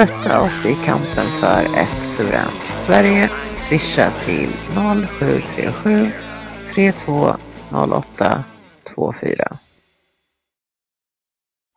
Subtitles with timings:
[0.00, 3.30] Stötta oss i kampen för ett suveränt Sverige.
[3.52, 4.50] Swisha till
[5.18, 6.12] 0737
[6.74, 8.44] 3208
[8.94, 9.58] 24.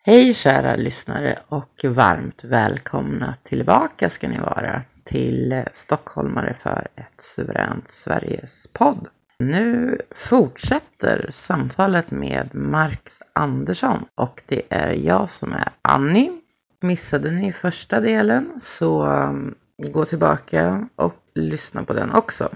[0.06, 7.90] Hej kära lyssnare och varmt välkomna tillbaka ska ni vara till Stockholmare för ett suveränt
[7.90, 9.08] Sveriges podd.
[9.40, 16.43] Nu fortsätter samtalet med Marx Andersson och det är jag som är Annie.
[16.84, 19.56] Missade ni första delen så um,
[19.92, 22.50] gå tillbaka och lyssna på den också.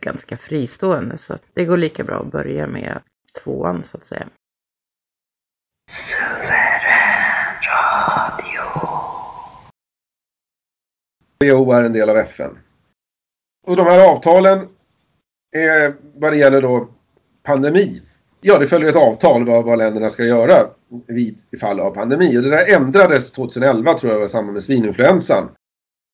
[0.00, 3.00] Ganska fristående så det går lika bra att börja med
[3.44, 4.26] tvåan så att säga.
[5.90, 8.62] Suverän radio.
[11.44, 12.58] WHO är en del av FN.
[13.66, 14.68] Och de här avtalen
[15.56, 16.88] är vad det gäller då
[17.42, 18.02] pandemi.
[18.40, 20.54] Ja, det följer ett avtal vad, vad länderna ska göra
[21.06, 22.38] vid i fall av pandemi.
[22.38, 25.48] Och det där ändrades 2011 tror jag i samband med svininfluensan.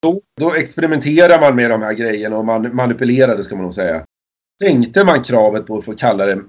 [0.01, 4.03] Då, då experimenterar man med de här grejerna och man manipulerade ska man nog säga.
[4.63, 6.41] Sänkte man kravet på att få kalla det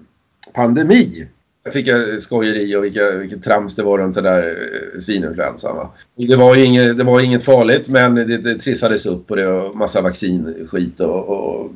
[0.54, 1.26] pandemi.
[1.64, 4.42] Jag fick jag skojeri och vilka, vilket trams det var runt den där
[4.94, 5.76] eh, svininfluensan.
[5.76, 5.90] Va?
[6.16, 9.46] Det, var ju inget, det var inget farligt men det, det trissades upp och det
[9.46, 11.70] var massa vaccinskit och, och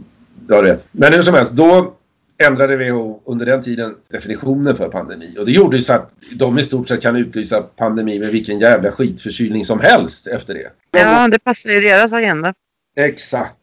[0.49, 0.87] ja, du vet.
[0.93, 1.95] Men hur som helst, då
[2.39, 5.37] ändrade WHO under den tiden definitionen för pandemi.
[5.39, 8.59] Och det gjorde ju så att de i stort sett kan utlysa pandemi med vilken
[8.59, 10.71] jävla skitförkylning som helst efter det.
[10.91, 12.55] Ja, det passar ju deras agenda.
[12.97, 13.57] Exakt.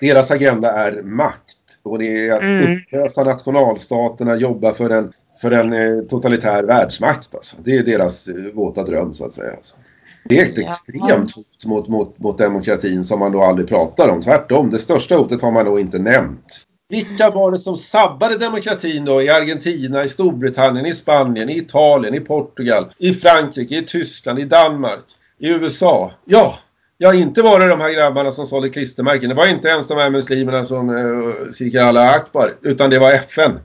[0.00, 1.56] Deras agenda är makt.
[1.82, 2.76] Och det är att Mm.
[2.76, 7.34] upplösa nationalstaterna, jobba för en, för en eh, totalitär världsmakt.
[7.34, 7.56] Alltså.
[7.64, 9.52] Det är deras eh, våta dröm så att säga.
[9.52, 9.76] Alltså.
[10.24, 14.22] Det är ett extremt hot mot, mot, mot demokratin som man då aldrig pratar om.
[14.22, 16.60] Tvärtom, det största hotet har man då inte nämnt.
[16.92, 22.14] Vilka var det som sabbade demokratin då i Argentina, i Storbritannien, i Spanien, i Italien,
[22.14, 25.04] i Portugal, i Frankrike, i Tyskland, i Danmark,
[25.38, 26.12] i USA?
[26.24, 26.54] Ja,
[26.98, 29.28] ja inte var det de här grabbarna som sålde klistermärken.
[29.28, 32.98] Det var inte ens de här muslimerna som eh, uh, skriker alla akbar, utan det
[32.98, 33.60] var FN.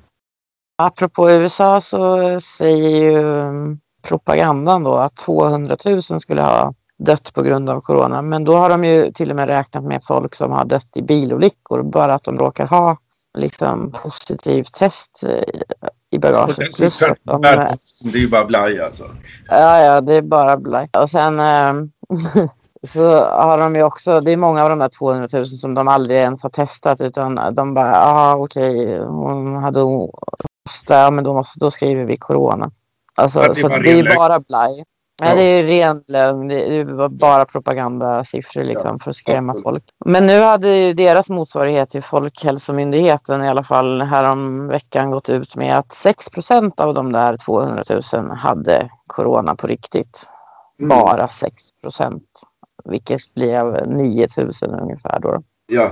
[0.77, 7.33] Apropå USA så eh, säger ju mm, propagandan då att 200 000 skulle ha dött
[7.33, 8.21] på grund av corona.
[8.21, 11.01] Men då har de ju till och med räknat med folk som har dött i
[11.01, 11.83] bilolyckor.
[11.83, 12.97] Bara att de råkar ha
[13.38, 15.24] liksom positivt test
[16.12, 16.56] i Och bagaget.
[16.56, 19.04] Plus siffran, att de, det är ju bara blaj alltså.
[19.50, 20.89] Ja, ja, det är bara blaj.
[20.98, 21.74] Och sen eh,
[22.88, 25.88] så har de ju också, det är många av de där 200 000 som de
[25.88, 31.34] aldrig ens har testat utan de bara, ja okej, hon hade hosta, ja men då,
[31.34, 32.72] måste, då skriver vi corona.
[33.16, 34.16] Alltså, det så det är lögn.
[34.16, 34.84] bara blaj.
[35.22, 35.36] Ja, Ja.
[35.36, 36.48] det är ren lögn.
[36.48, 39.00] Det är bara propagandasiffror liksom Ja.
[39.04, 39.64] för att skrämma Absolut.
[39.64, 39.84] folk.
[40.06, 45.56] Men nu hade ju deras motsvarighet till Folkhälsomyndigheten i alla fall härom veckan gått ut
[45.56, 47.84] med att 6% av de där 200
[48.14, 50.30] 000 hade corona på riktigt.
[50.80, 50.90] Mm.
[50.90, 52.24] bara 6 procent.
[52.86, 55.42] Vilket blev 9000 ungefär då.
[55.68, 55.92] Ja.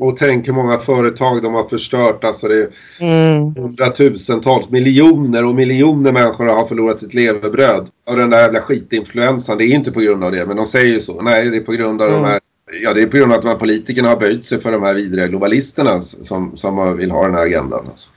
[0.00, 2.24] Och tänk hur många företag de har förstört.
[2.24, 2.68] Alltså det är
[3.00, 3.54] Mm.
[3.54, 9.58] hundratusentals, miljoner och miljoner människor har förlorat sitt levebröd av den där jävla skitinfluensan.
[9.58, 11.22] Det är ju inte på grund av det, men de säger ju så.
[11.22, 12.22] Nej, det är på grund av Mm.
[12.22, 12.40] de här
[12.82, 14.82] Ja, det är på grund av att de här politikerna har böjt sig för de
[14.82, 17.86] här vidriga globalisterna som, som vill ha den här agendan.
[17.90, 18.08] Alltså.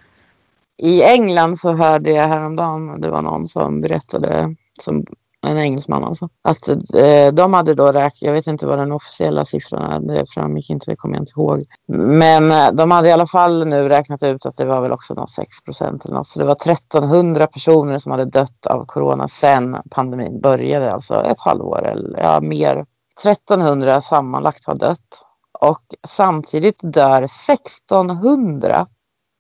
[0.78, 5.06] I England så hörde jag häromdagen, det var någon som berättade, som
[5.44, 9.46] en engelsman alltså, att eh, de hade då räknat, jag vet inte vad den officiella
[9.46, 11.64] siffran är, det framgick inte, det kommer jag inte ihåg.
[11.88, 15.14] Men eh, de hade i alla fall nu räknat ut att det var väl också
[15.14, 19.28] något 6 procent eller något, så det var 1300 personer som hade dött av corona
[19.28, 22.86] sedan pandemin började, alltså ett halvår eller ja, mer.
[23.24, 25.26] 1300 sammanlagt har dött
[25.60, 28.88] och samtidigt dör 1600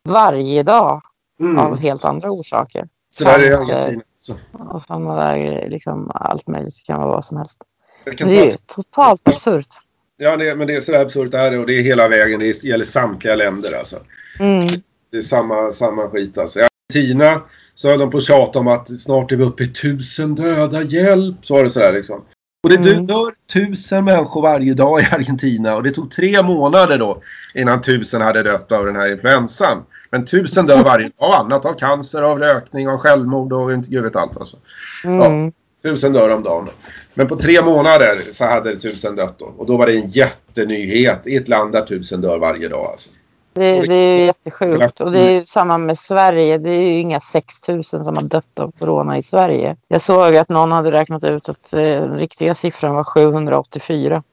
[0.10, 1.02] varje dag
[1.40, 1.58] Mm.
[1.60, 2.88] av helt andra orsaker.
[3.16, 4.02] Så där är Argentina.
[4.24, 4.34] Så.
[4.52, 4.84] och
[5.16, 7.58] där grejer, liksom allt möjligt, det kan vara vad som helst.
[8.06, 9.68] Men det är ju totalt absurt.
[10.18, 12.40] ja, det, men det är så absurt är det och det är hela vägen.
[12.40, 13.98] Det gäller samtliga länder alltså.
[14.40, 14.68] Mm.
[15.12, 16.60] Det är samma, samma skit alltså.
[16.60, 17.42] I Argentina
[17.74, 20.82] så höll de på att tjata om att snart är vi uppe i tusen döda,
[20.82, 21.36] hjälp!
[21.42, 22.22] Så var det sådär liksom.
[22.64, 23.06] Och det Mm.
[23.06, 27.22] dör tusen människor varje dag i Argentina och det tog tre månader då
[27.54, 29.84] innan tusen hade dött av den här influensan.
[30.10, 33.90] Men tusen dör varje dag av annat, av cancer, av rökning, av självmord och inte
[33.90, 34.58] gud vet allt alltså.
[35.06, 35.52] Mm.
[35.84, 36.70] Tusen dör om dagen.
[37.14, 39.46] Men på tre månader så hade tusen dött då.
[39.46, 43.10] Och då var det en jättenyhet i ett land där tusen dör varje dag alltså.
[43.54, 45.02] Det, det är ju jättesjukt.
[45.02, 46.58] Och det är ju samma med Sverige.
[46.58, 49.76] Det är ju inga 6000 som har dött av corona i Sverige.
[49.88, 54.24] Jag såg att någon hade räknat ut att eh, den riktiga siffran var 784.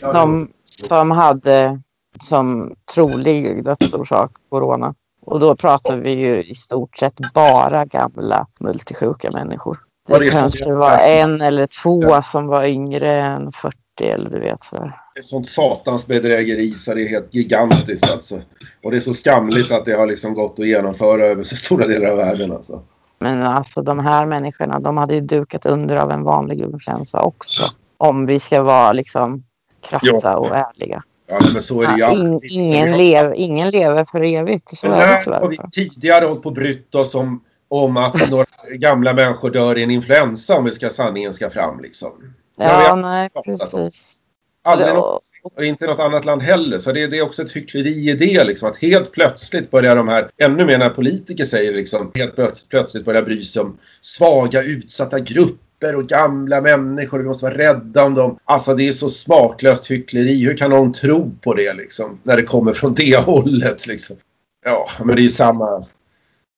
[0.00, 1.80] De som hade
[2.20, 4.94] som trolig dödsorsak corona.
[5.26, 9.78] Och då pratar vi ju i stort sett bara gamla multisjuka människor.
[10.08, 13.76] Det kanske var en eller två som var yngre än 40
[14.06, 14.92] eller du vet så.
[15.14, 18.40] Det är sånt satans bedrägeri så det är helt gigantiskt alltså.
[18.84, 21.86] Och det är så skamligt att det har liksom gått att genomföra över så stora
[21.86, 22.82] delar av världen alltså.
[23.18, 27.62] Men alltså de här människorna, de hade ju dukat under av en vanlig influensa också.
[27.96, 29.44] Om vi ska vara liksom
[29.88, 30.36] krassa Ja.
[30.36, 31.02] och ärliga.
[31.30, 32.50] Ja, men så är det ju Ja, alltid.
[32.52, 34.78] ingen, lev, ingen lever för evigt.
[34.78, 35.70] Så Men är det när har vi tyvärr.
[35.70, 39.90] tidigare hållit på och brytt oss om, om att några gamla människor dör i en
[39.90, 42.10] influensa om vi ska, sanningen ska fram liksom.
[42.58, 44.20] Ja, nej precis.
[44.64, 44.94] Aldrig Ja.
[44.94, 45.28] någonsin.
[45.56, 46.78] Och inte något annat land heller.
[46.78, 48.68] Så det, det är också ett hyckleri i det liksom.
[48.70, 53.04] Att helt plötsligt börjar de här, ännu mer när politiker säger liksom, helt plöts- plötsligt
[53.04, 57.18] börjar bry sig om svaga utsatta grupper och gamla människor.
[57.18, 58.38] Vi måste vara rädda om dem.
[58.44, 60.44] Alltså det är så smaklöst hyckleri.
[60.44, 62.20] Hur kan någon tro på det liksom?
[62.22, 64.16] När det kommer från det hållet liksom.
[64.64, 65.84] Ja, men det är ju samma.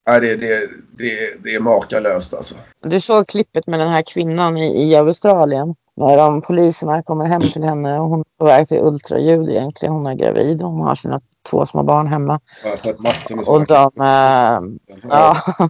[0.09, 2.55] Nej, det, det, det, det är makalöst alltså.
[2.83, 5.75] Du såg klippet med den här kvinnan i, i Australien.
[5.95, 9.93] När de poliserna kommer hem till henne och hon är på väg till ultraljud egentligen.
[9.93, 11.19] Hon är gravid och hon har sina
[11.49, 12.39] två små barn hemma.
[12.63, 15.37] Jag har sett massor med Och de, eh, Ja,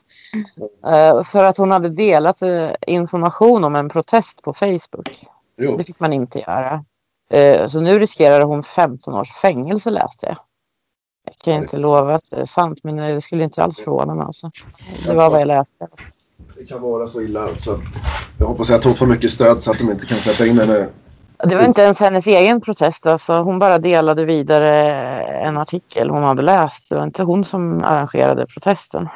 [0.88, 5.26] Eh, för att hon hade delat eh, information om en protest på Facebook.
[5.58, 5.78] Jo.
[5.78, 6.86] Det fick man inte göra.
[7.68, 10.38] Så nu riskerar hon 15 års fängelse läste jag.
[11.26, 14.26] Jag kan inte lova att det är sant men det skulle inte alls förvåna mig
[14.26, 14.52] alltså.
[15.08, 15.88] Det var vad jag läste.
[16.58, 17.82] Det kan vara så illa alltså.
[18.38, 20.88] Jag hoppas att hon får mycket stöd så att de inte kan sätta in henne.
[21.44, 23.34] Det var inte ens hennes egen protest alltså.
[23.34, 24.94] Hon bara delade vidare
[25.24, 26.90] en artikel hon hade läst.
[26.90, 29.08] Det var inte hon som arrangerade protesten.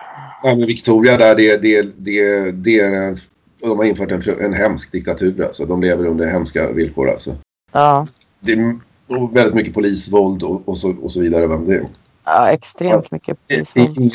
[0.44, 3.18] Ja, men Victoria där, det, det, det, det
[3.62, 5.66] De har infört en, en hemsk diktatur alltså.
[5.66, 7.36] De lever under hemska villkor alltså.
[7.72, 8.06] Ja,
[8.40, 11.48] Det är väldigt mycket polisvåld och, och, så, och så vidare.
[11.48, 11.88] Det,
[12.26, 14.12] ja extremt mycket polisvåld.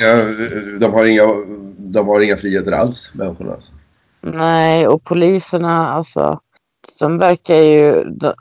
[0.81, 1.27] de, har inga,
[1.79, 3.53] de har inga friheter alls, människorna.
[3.53, 3.73] Alltså.
[4.21, 6.41] Nej, och poliserna alltså,
[6.99, 8.33] de verkar ju, de,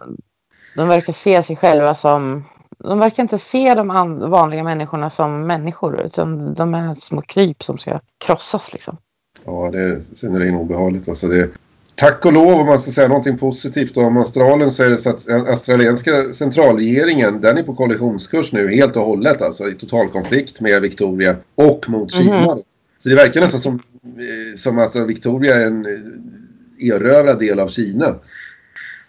[0.76, 2.44] de verkar se sig själva som,
[2.78, 7.64] de verkar inte se de an, vanliga människorna som människor utan de är små kryp
[7.64, 8.98] som ska krossas liksom.
[9.46, 11.10] Ja, det är synnerligen obehagligt.
[11.10, 11.50] Alltså det,
[11.96, 15.10] tack och lov om man ska säga någonting positivt om Australien så är det så
[15.10, 20.82] att australienska centralregeringen den är på koalitionskurs nu helt och hållet alltså i totalkonflikt med
[20.82, 22.58] Victoria och mot Kina.
[22.98, 27.68] Så det verkar nästan som, eh, som alltså Victoria är en eh, erövrad del av
[27.68, 28.16] Kina.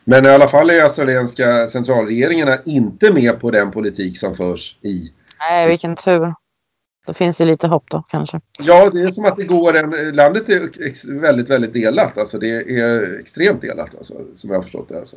[0.04, 5.12] Men i alla fall är australienska centralregeringen inte med på den politik som förs i
[5.50, 6.34] Nej, vilken tur.
[7.06, 8.40] Då finns det lite hopp då kanske.
[8.58, 10.12] Ja, det är som att det går en...
[10.12, 12.18] Landet är väldigt, väldigt delat.
[12.18, 14.98] Alltså det är extremt delat, alltså, som jag har förstått det.
[14.98, 15.16] Alltså.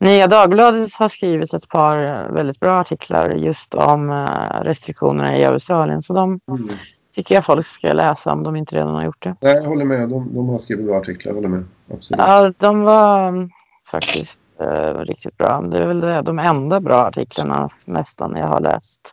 [0.00, 6.02] Nya Dagbladet har skrivit ett par väldigt bra artiklar just om eh, restriktionerna i Australien
[6.02, 6.68] så de Mm.
[7.14, 9.36] tycker jag folk ska läsa om de inte redan har gjort det.
[9.40, 10.08] Nej, jag håller med.
[10.08, 11.64] De, de har skrivit bra artiklar, jag håller med.
[11.92, 12.20] Absolut.
[12.26, 13.50] Ja, de var mm,
[13.90, 15.60] faktiskt eh, riktigt bra.
[15.60, 19.12] Det är väl det, de enda bra artiklarna nästan jag har läst.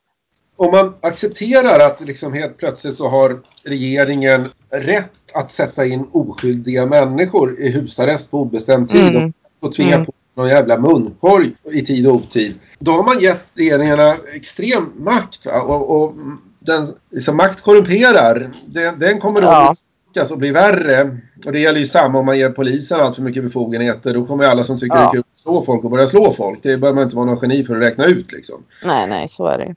[0.66, 6.86] Om man accepterar att liksom helt plötsligt så har regeringen rätt att sätta in oskyldiga
[6.86, 9.34] människor i husarrest på obestämd tid Mm.
[9.62, 10.06] och tvinga Mm.
[10.06, 12.54] på någon jävla munkorg i tid och otid.
[12.80, 15.46] Då har man gett regeringarna extrem makt.
[15.46, 16.14] Och, och
[16.60, 18.52] den, liksom, makt korrumperar.
[18.66, 19.70] Den, den kommer då Ja.
[19.70, 21.18] misslyckas och bli värre.
[21.46, 24.14] Och det gäller ju samma om man ger polisen allt för mycket befogenheter.
[24.14, 25.02] Då kommer alla som tycker Ja.
[25.02, 26.60] det är kul att slå folk och börja slå folk.
[26.64, 28.64] Det behöver man inte vara någon geni för att räkna ut liksom.
[28.86, 29.76] Nej, nej, så är det.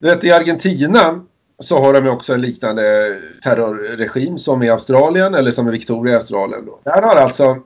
[0.00, 1.24] Du vet, I Argentina
[1.58, 2.82] så har de ju också en liknande
[3.42, 6.66] terrorregim som i Australien eller som i Victoria i Australien.
[6.66, 6.80] Då.
[6.84, 7.56] Där har alltså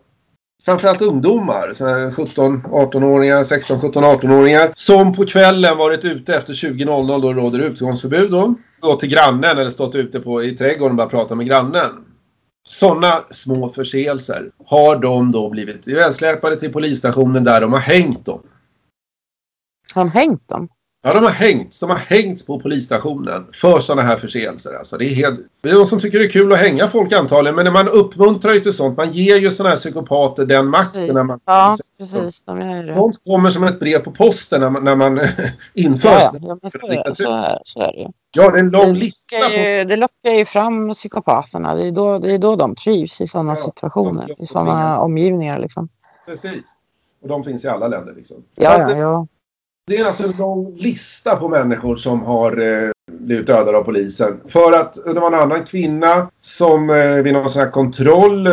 [0.64, 7.20] framförallt ungdomar, här 17, 18-åringar, 16, 17, 18-åringar som på kvällen varit ute efter 20.00
[7.20, 8.54] då det råder utgångsförbud då.
[8.80, 12.04] Gått till grannen eller stått ute på, i trädgården och bara pratat med grannen.
[12.68, 18.42] Sådana små förseelser har de då blivit ivägsläpade till polisstationen där de har hängt dem.
[19.94, 20.68] Har de hängt dem?
[21.02, 21.80] Ja, de har hängts.
[21.80, 24.74] De har hängts på polisstationen för sådana här förseelser.
[24.74, 25.40] Alltså, det, är helt...
[25.60, 28.52] det är de som tycker det är kul att hänga folk antagligen, men man uppmuntrar
[28.52, 28.96] ju till sånt.
[28.96, 31.00] Man ger ju sådana här psykopater den makten.
[31.00, 31.14] Precis.
[31.14, 31.40] När man...
[31.44, 32.40] Ja, precis.
[32.40, 32.94] De gör det.
[32.94, 35.20] Sånt kommer som ett brev på posten när man, när man
[35.74, 36.08] inför.
[36.08, 38.08] Ja, Ja, men så, är, så, är, så är det ju.
[38.32, 39.36] ja, det är en lång Det lista.
[39.48, 39.52] På...
[39.52, 41.74] ju, det lockar ju fram psykopaterna.
[41.74, 45.58] Det är då, det är då de trivs i sådana Ja, situationer, i sådana omgivningar.
[45.58, 45.88] Liksom.
[46.26, 46.76] Precis.
[47.22, 48.14] Och de finns i alla länder.
[48.14, 48.36] Liksom.
[48.54, 49.26] Ja, att ja, ja.
[49.86, 54.40] Det är alltså en lång lista på människor som har eh, blivit dödade av polisen.
[54.48, 58.52] För att det var en annan kvinna som eh, vid någon sån här kontroll, eh,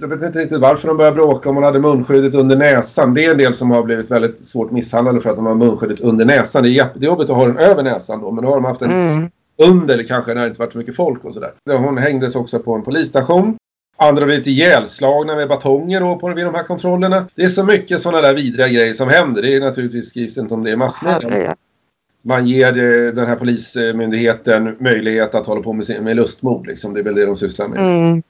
[0.00, 3.14] jag vet inte riktigt varför de började bråka om hon hade munskyddet under näsan.
[3.14, 6.00] Det är en del som har blivit väldigt svårt misshandlade för att de har munskyddet
[6.00, 6.62] under näsan.
[6.62, 8.90] Det är jättejobbigt att ha den över näsan då, men då har de haft den
[8.90, 9.30] Mm.
[9.62, 11.52] under kanske när det inte varit så mycket folk och sådär.
[11.70, 13.56] Hon hängdes också på en polisstation.
[14.02, 17.26] Andra har blivit ihjälslagna med batonger då på, vid de här kontrollerna.
[17.34, 19.42] Det är så mycket sådana där vidriga grejer som händer.
[19.42, 21.56] Det är naturligtvis skrivs inte om det i massmedia.
[22.22, 22.72] Man ger
[23.12, 26.66] den här polismyndigheten möjlighet att hålla på med, med lustmord.
[26.66, 26.94] Liksom.
[26.94, 27.80] Det är väl det de sysslar med.
[27.80, 28.22] Mm.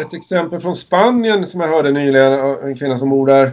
[0.00, 2.32] Ett exempel från Spanien som jag hörde nyligen.
[2.32, 3.52] En kvinna som bor där.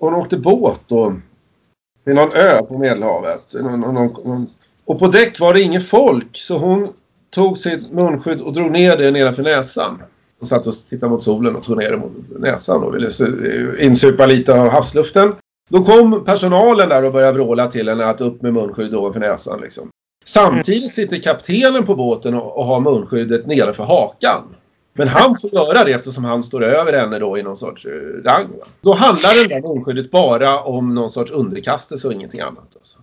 [0.00, 1.14] Hon åkte båt då.
[2.04, 3.54] Vid någon ö på Medelhavet.
[3.54, 4.46] Någon, någon, någon,
[4.84, 6.28] och på däck var det ingen folk.
[6.32, 6.88] Så hon
[7.30, 10.02] tog sitt munskydd och drog ner det nedanför näsan.
[10.40, 14.26] Och satt och tittade mot solen och tog ner mot näsan och ville su- insupa
[14.26, 15.32] lite av havsluften.
[15.70, 19.60] Då kom personalen där och började vråla till henne att upp med munskydd ovanför näsan.
[19.60, 19.88] Liksom.
[20.24, 24.42] Samtidigt sitter kaptenen på båten och, och har munskyddet nedanför hakan.
[24.92, 27.90] Men han får göra det eftersom han står över henne då i någon sorts eh,
[28.24, 28.46] rang.
[28.58, 28.66] Va?
[28.80, 32.76] Då handlar det där munskyddet bara om någon sorts underkastelse och ingenting annat.
[32.76, 32.98] Alltså.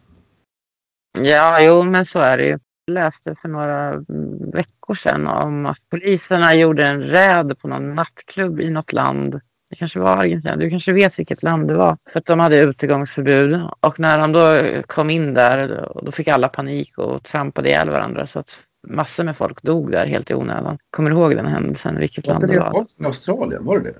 [1.20, 2.60] Ja, jo, men så är det ju.
[2.92, 8.62] Läste för några mm, veckor sedan om att poliserna gjorde en räd på någon nattklubb
[8.62, 9.42] i något land.
[9.70, 11.98] Det kanske var Argentina, du kanske vet vilket land det var.
[12.14, 13.62] För att de hade utegångsförbud.
[13.80, 18.28] Och när de då kom in där, då fick alla panik och trampade ihjäl varandra.
[18.28, 20.78] Så att massor med folk dog där helt i onödan.
[20.90, 22.72] Kommer du ihåg den händelsen, vilket Var land det det var?
[22.72, 23.66] var i Australien?
[23.66, 23.96] Var det det?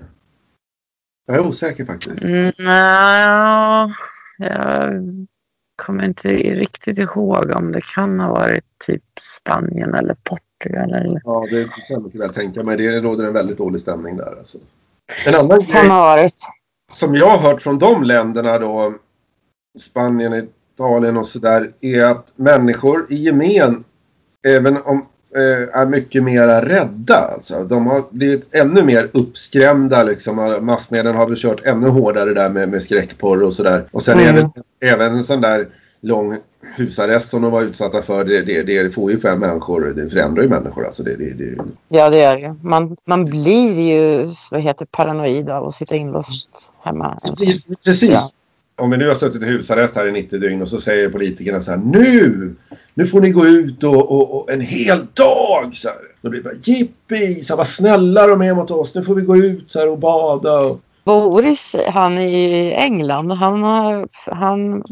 [1.26, 2.24] Jag är osäker faktiskt.
[2.24, 3.28] Mm, Nej,
[4.38, 5.26] jag
[5.78, 10.92] kommer inte riktigt ihåg om det kan ha varit typ Spanien eller Portugal.
[10.94, 11.20] Eller...
[11.24, 12.76] Ja, det kan jag mycket väl tänka mig.
[12.76, 14.34] Det råder en väldigt dålig stämning där.
[14.38, 14.58] Alltså.
[15.26, 16.34] En annan Kan grej ha varit.
[16.92, 18.94] som jag har hört från de länderna då,
[19.78, 23.84] Spanien, Italien och sådär, är att människor i gemen,
[24.46, 25.06] även om
[25.72, 27.16] är mycket mer rädda.
[27.34, 27.64] Alltså.
[27.64, 30.02] De har blivit ännu mer uppskrämda.
[30.02, 30.58] Liksom.
[30.60, 33.84] Massmedien har väl kört ännu hårdare där med, med skräckporr och sådär.
[33.90, 34.36] Och sen Mm.
[34.36, 35.68] även, även en sån där
[36.00, 36.36] lång
[36.76, 38.24] husarrest som de var utsatta för.
[38.24, 39.92] Det, det, det får ju fem människor.
[39.96, 40.86] Det förändrar ju människor.
[40.86, 41.02] Alltså.
[41.02, 41.56] Det, det, det,
[41.88, 42.56] Ja, det gör det.
[42.62, 47.18] Man, man blir ju vad heter, paranoid av att sitta inlåst hemma.
[47.24, 47.46] ensam.
[47.84, 48.34] Precis.
[48.78, 51.60] Om vi nu har suttit i husarrest här i 90 dygn och så säger politikerna
[51.60, 52.54] så här Nu!
[52.94, 55.76] Nu får ni gå ut och, och, och en hel dag!
[55.76, 55.98] Så här.
[56.22, 57.42] Då blir det bara jippi!
[57.42, 58.94] Så här, vad snälla de är mot oss.
[58.94, 60.60] Nu får vi gå ut så här, och bada.
[60.60, 60.80] Och...
[61.04, 64.82] Boris, han i England, han, har, han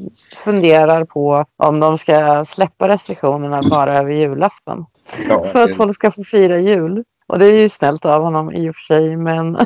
[0.44, 4.84] funderar på om de ska släppa restriktionerna bara över julafton.
[5.28, 7.04] Ja, För att folk ska få fira jul.
[7.28, 9.56] Och det är ju snällt av honom i och för sig, men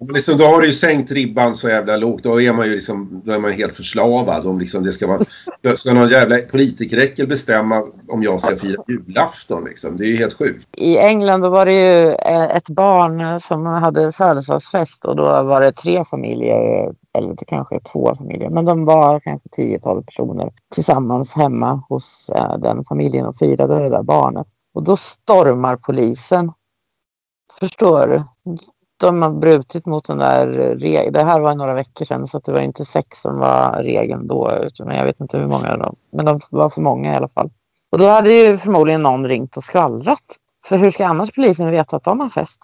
[0.00, 2.22] liksom, då har du ju sänkt ribban så jävla lågt.
[2.22, 4.46] Då är man ju liksom, då är man helt förslavad.
[4.46, 9.64] Om liksom det ska vara, ska någon jävla politikeräckel bestämma om jag ska fira julafton.
[9.64, 9.96] Liksom.
[9.96, 10.66] Det är ju helt sjukt.
[10.76, 15.60] i England då var det ju eh, ett barn som hade födelsedagsfest och då var
[15.60, 21.82] det tre familjer, eller kanske två familjer, men de var kanske 10-12 personer tillsammans hemma
[21.88, 24.46] hos eh, den familjen och firade det där barnet.
[24.74, 26.52] Och då stormar polisen.
[27.60, 28.24] Förstår du?
[28.96, 31.12] De har brutit mot den där regeln.
[31.12, 34.52] Det här var några veckor sedan så det var inte sex som var regeln då.
[34.66, 37.50] Utan jag vet inte hur många de Men de var för många i alla fall.
[37.90, 40.24] Och då hade ju förmodligen någon ringt och skvallrat.
[40.66, 42.60] För hur ska annars polisen veta att de har fest?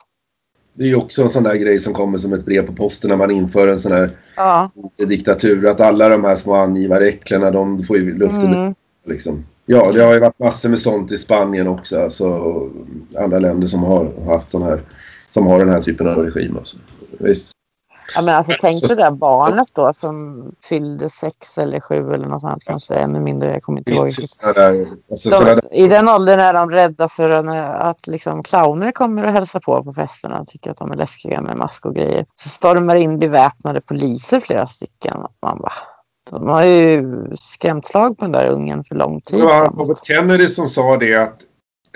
[0.75, 3.11] Det är ju också en sån där grej som kommer som ett brev på posten
[3.11, 4.71] när man inför en sån här Ja.
[4.97, 5.67] diktatur.
[5.67, 8.75] Att alla de här små angivaräcklena de får ju luften Mm.
[9.07, 9.45] liksom.
[9.67, 12.03] Ja, det har ju varit massor med sånt i Spanien också.
[12.03, 12.41] Alltså,
[13.19, 14.81] andra länder som har haft sån här
[15.35, 16.57] som har den här typen av regim.
[16.57, 16.77] Alltså.
[17.19, 17.53] Visst.
[18.15, 22.41] Ja, men alltså, tänk det där barnet då som fyllde sex eller sju eller något
[22.41, 22.65] sånt.
[22.65, 23.53] Kanske ännu mindre.
[23.53, 24.11] Jag kommer inte ihåg.
[24.55, 28.93] Där, alltså, De, där, I den åldern är de rädda för en, att liksom, clowner
[28.93, 31.95] kommer och hälsa på på festerna och tycker att de är läskiga med mask och
[31.95, 32.27] grejer.
[32.43, 35.17] Så stormar in beväpnade poliser flera stycken.
[35.43, 35.73] Man bara,
[36.31, 37.05] de har ju
[37.41, 39.67] skrämt slag på den där ungen för lång tid det var.
[39.69, 41.37] Robert Kennedy som sa det att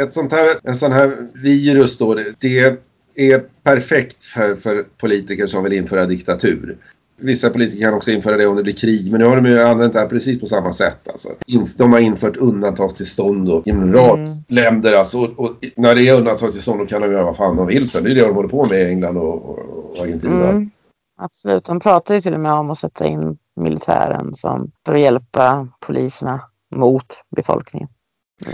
[0.03, 2.81] ett sånt här, en sån här virus då, det- det
[3.17, 6.77] är perfekt för, för politiker som vill införa diktatur.
[7.19, 9.63] Vissa politiker kan också införa det om det blir krig, men nu har de ju
[9.63, 11.09] använt det här precis på samma sätt.
[11.09, 11.29] Alltså.
[11.77, 14.29] De har infört undantagstillstånd och i en rad Mm.
[14.49, 14.93] länder.
[14.97, 17.91] Alltså, och, och när det är undantagstillstånd då kan de göra vad fan de vill
[17.91, 18.05] sen.
[18.05, 20.49] Det är det de håller på med i England och, och, Argentina.
[20.49, 20.71] Mm,
[21.19, 25.01] absolut, de pratar ju till och med om att sätta in militären som, för att
[25.01, 26.41] hjälpa poliserna
[26.75, 27.89] mot befolkningen.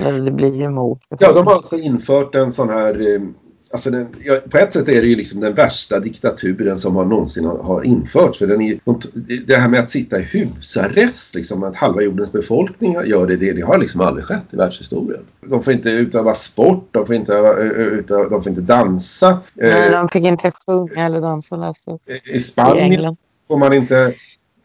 [0.01, 1.45] Eller det blir ju mot Ja, befolkningen.
[1.45, 3.21] de har alltså infört en sån här...
[3.73, 7.05] Alltså den, ja, på ett sätt är det ju liksom den värsta diktaturen som har
[7.05, 8.39] någonsin har, har införts.
[8.39, 9.01] För den är, de,
[9.47, 13.53] det här med att sitta i husarrest, liksom, att halva jordens befolkning gör det, det,
[13.53, 15.23] det har liksom aldrig skett i världshistorien.
[15.47, 19.39] De får inte utöva sport, de får inte, öva- utöva, de får inte dansa.
[19.55, 22.17] Nej, Eh, de fick inte sjunga eller dansa jag.
[22.17, 23.17] I i Spanien England.
[23.49, 24.15] får man inte...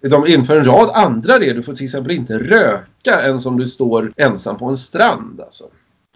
[0.01, 1.53] De inför en rad andra regler.
[1.53, 5.41] Du får till exempel inte röka än som du står ensam på en strand.
[5.41, 5.63] Alltså.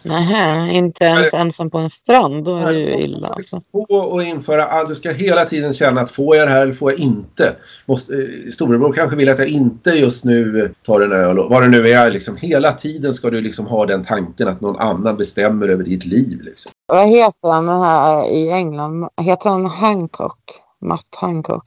[0.04, 2.44] Nähä, inte ens ensam på en strand.
[2.44, 3.62] Då är det ju illa alltså.
[3.72, 6.72] På att införa, ah, du ska hela tiden känna att får jag det här eller
[6.72, 7.56] får jag inte?
[7.86, 11.62] Måste, eh, storebror kanske vill att jag inte just nu tar en öl och vad
[11.62, 12.10] det nu är.
[12.10, 16.06] Liksom, hela tiden ska du liksom ha den tanken att någon annan bestämmer över ditt
[16.06, 16.40] liv.
[16.42, 16.72] Liksom.
[16.86, 19.08] Vad heter han den här i England?
[19.20, 20.38] Heter han Hancock?
[20.80, 21.64] Matt Hancock?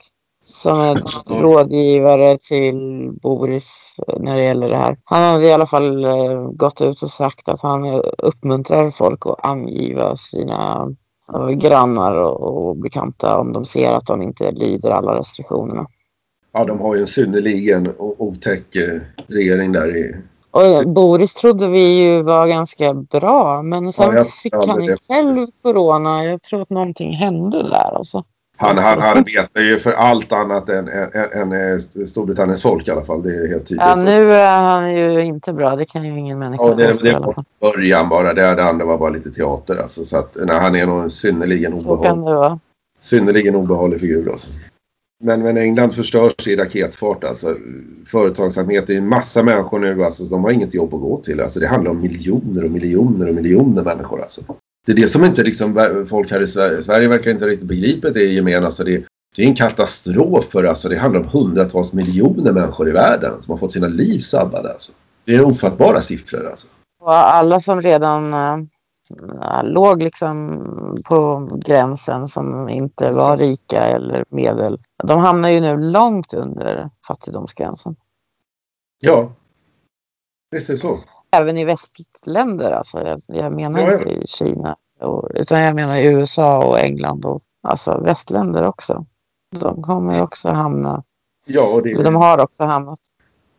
[0.56, 0.96] Som är
[1.42, 2.76] rådgivare till
[3.22, 4.98] Boris när det gäller det här.
[5.04, 7.86] Han hade i alla fall eh, gått ut och sagt att han
[8.18, 10.88] uppmuntrar folk att angiva sina
[11.34, 15.88] eh, grannar och, och bekanta om de ser att de inte lyder alla restriktionerna.
[16.54, 20.16] Ja, de har ju en synnerligen otäck eh, regering där i...
[20.52, 24.84] Och Boris trodde vi ju var ganska bra men sen Ja, jag- fick ja, han
[24.84, 26.24] ju själv corona.
[26.26, 28.24] Jag tror att någonting hände där alltså.
[28.58, 33.06] Han, han arbetar ju för allt annat än, än, än, än Storbritanniens folk i alla
[33.06, 33.24] fall.
[33.24, 33.86] Det är helt tydligt.
[33.86, 35.76] Ja, nu är han ju inte bra.
[35.76, 38.34] Det kan ju ingen människa Ja, det, det alla var början bara.
[38.34, 39.78] Det, det andra var bara lite teater.
[39.82, 42.60] Alltså, så att, nej, han är nog en synnerligen obehaglig, det
[43.00, 44.32] synnerligen obehaglig figur.
[44.32, 44.52] Alltså.
[45.24, 47.24] Men, men England förstörs i raketfart.
[47.24, 47.56] Alltså.
[48.08, 50.04] Företagsamhet, det är en massa människor nu.
[50.04, 51.42] Alltså, de har inget jobb att gå till.
[51.42, 54.22] Alltså, det handlar om miljoner och miljoner och miljoner människor.
[54.22, 54.42] Alltså.
[54.86, 58.14] Det är det som inte liksom, folk här i Sverige, Sverige verkar inte riktigt begripit
[58.14, 58.66] det gemen.
[58.66, 62.92] Alltså, det, det är en katastrof för alltså, det handlar om hundratals miljoner människor i
[62.92, 64.74] världen som har fått sina liv sabbade.
[64.74, 64.92] Alltså.
[65.26, 66.48] Det är ofattbara siffror.
[66.50, 66.68] Alltså.
[67.02, 70.64] Och alla som redan äh, låg liksom
[71.06, 74.80] på gränsen som inte var rika eller medel.
[75.04, 77.96] De hamnar ju nu långt under fattigdomsgränsen.
[79.00, 79.32] Ja,
[80.52, 81.00] visst är det så.
[81.42, 83.02] Även i västländer alltså.
[83.08, 84.76] Jag, jag menar Ja, inte i Kina.
[85.02, 89.06] Och, utan jag menar i USA och England och alltså västländer också.
[89.60, 91.04] De kommer ju också hamna.
[91.46, 93.00] Ja, och, det, De har också hamnat.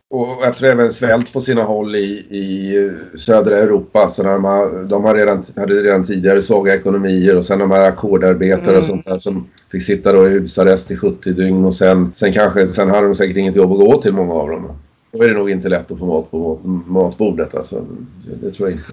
[0.09, 4.09] och jag tror även svält på sina håll i, i södra Europa.
[4.09, 7.81] Så de, har, de har redan, hade redan tidigare svaga ekonomier och sen de här
[7.89, 8.77] ackordarbetare Mm.
[8.77, 12.33] och sånt där som fick sitta då i husarrest i 70 dygn och sen, sen
[12.33, 14.71] kanske, sen hade de säkert inget jobb att gå till många av dem.
[15.17, 17.85] Då är det nog inte lätt att få mat på matbordet alltså.
[18.25, 18.91] Det, det tror jag inte.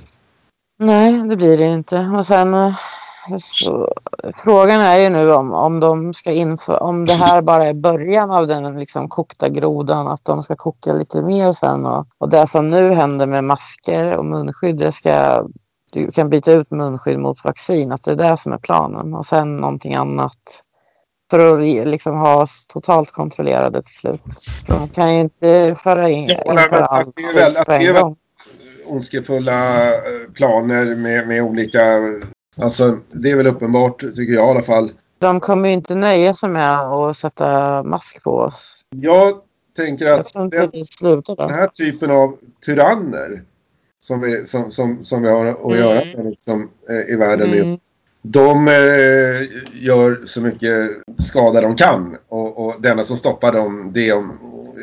[0.79, 2.11] Nej, det blir det inte.
[2.19, 2.75] Och sen eh,
[3.39, 3.93] så,
[4.35, 6.31] frågan är ju nu om, om de ska
[6.81, 10.93] om det här bara är början av den liksom kokta grodan, att de ska koka
[10.93, 15.47] lite mer sen och, och det som nu händer med masker och munskydd, det ska,
[15.93, 19.27] du kan byta ut munskydd mot vaccin, att det är det som är planen och
[19.27, 20.64] sen någonting annat
[21.31, 24.21] för att liksom ha oss totalt kontrollerade till slut.
[24.69, 27.79] De kan ju inte föra in, Ja, införa allt det är väl- att på det
[27.79, 28.17] är en gång.
[28.87, 30.01] ondskefulla eh,
[30.35, 31.81] planer med, med olika...
[32.61, 34.91] Alltså det är väl uppenbart, tycker jag i alla fall.
[35.19, 38.83] De kommer ju inte nöja sig med att sätta mask på oss.
[38.91, 39.39] Jag
[39.77, 40.57] tänker Jag att inte
[41.01, 43.43] den, den här typen av tyranner
[44.01, 46.17] som vi, som, som, som vi har att göra Mm.
[46.17, 47.59] med liksom, eh, i världen Mm.
[47.59, 47.79] just
[48.27, 48.75] de eh,
[49.73, 54.17] gör så mycket skada de kan och, och det enda som stoppar dem det är
[54.17, 54.39] om,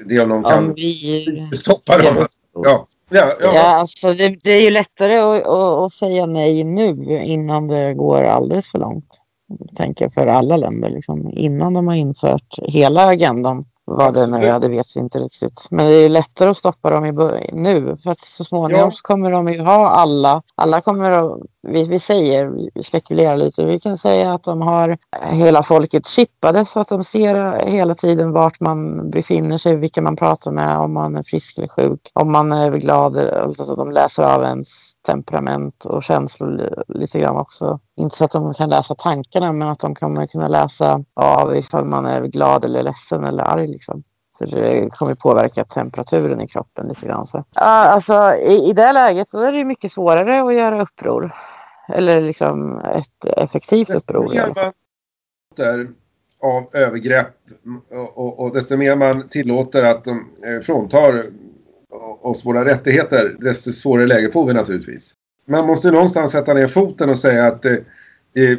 [0.06, 1.38] det är om de kan Om vi...
[1.54, 2.26] stoppa dem.
[2.54, 3.52] Ja, ja, ja.
[3.56, 7.94] Ja, alltså det, det är ju lättare att, att, att säga nej nu innan det
[7.94, 9.22] går alldeles för långt.
[9.60, 13.66] Jag tänker för alla länder, liksom, innan de har infört hela agendan.
[13.98, 15.68] Vad det nu är, det vet vi inte riktigt.
[15.70, 17.12] Men det är lättare att stoppa dem i,
[17.54, 18.92] nu för att så småningom Ja.
[18.92, 20.42] så kommer de ju ha alla.
[20.56, 24.98] Alla kommer att, vi, vi säger, vi spekulerar lite, vi kan säga att de har
[25.32, 30.16] hela folket chippade så att de ser hela tiden vart man befinner sig, vilka man
[30.16, 33.92] pratar med, om man är frisk eller sjuk, om man är glad, alltså att de
[33.92, 37.80] läser av ens temperament och känslor li- lite grann också.
[37.96, 41.86] Inte så att de kan läsa tankarna men att de kommer kunna läsa av ifall
[41.86, 44.04] man är glad eller ledsen eller arg liksom.
[44.38, 47.26] För det kommer påverka temperaturen i kroppen lite grann.
[47.28, 47.44] Så.
[47.56, 51.34] Ja, alltså, i, I det läget då är det mycket svårare att göra uppror.
[51.88, 54.34] Eller liksom ett effektivt Desto uppror.
[54.34, 54.72] i mer fall.
[55.58, 55.96] man
[56.44, 57.36] av övergrepp
[57.92, 60.12] och, och, och desto mer man tillåter att de
[60.46, 61.24] eh, fråntar
[62.22, 65.14] oss våra rättigheter, desto svårare läge får vi naturligtvis.
[65.48, 67.78] Man måste någonstans sätta ner foten och säga att eh,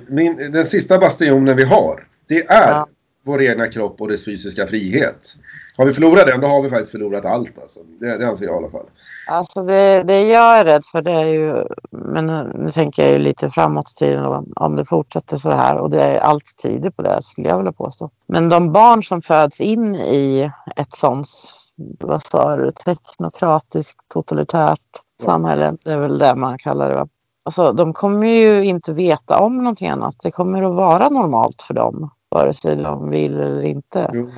[0.08, 2.88] min, den sista bastionen vi har, det är Ja.
[3.24, 5.36] vår egna kropp och dess fysiska frihet.
[5.76, 7.58] Har vi förlorat den, då har vi faktiskt förlorat allt.
[7.58, 7.80] Alltså.
[8.00, 8.86] Det, det anser jag i alla fall.
[9.28, 13.18] Alltså det, det jag är rädd för det är ju, men nu tänker jag ju
[13.18, 14.24] lite framåt i tiden
[14.56, 17.72] om det fortsätter så här och det är allt tyder på det skulle jag vilja
[17.72, 18.10] påstå.
[18.26, 21.28] Men de barn som föds in i ett sånt,
[21.76, 24.80] vad sa du, teknokratiskt totalitärt
[25.22, 27.08] samhälle, det är väl det man kallar det va?
[27.44, 30.16] Alltså de kommer ju inte veta om någonting annat.
[30.22, 34.10] Det kommer att vara normalt för dem, vare sig de vill eller inte.
[34.12, 34.30] Jo.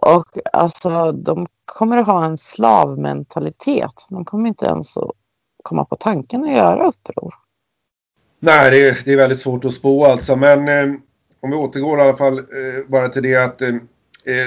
[0.00, 4.06] Och alltså de kommer att ha en slavmentalitet.
[4.08, 5.10] De kommer inte ens att
[5.62, 7.34] komma på tanken att göra uppror.
[8.40, 10.36] Nej, det är, det är väldigt svårt att spå alltså.
[10.36, 10.94] Men eh,
[11.40, 12.44] om vi återgår i alla fall eh,
[12.88, 13.74] bara till det att eh,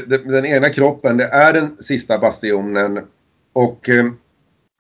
[0.08, 3.00] den, den ena kroppen, det är den sista bastionen.
[3.54, 4.06] Och eh,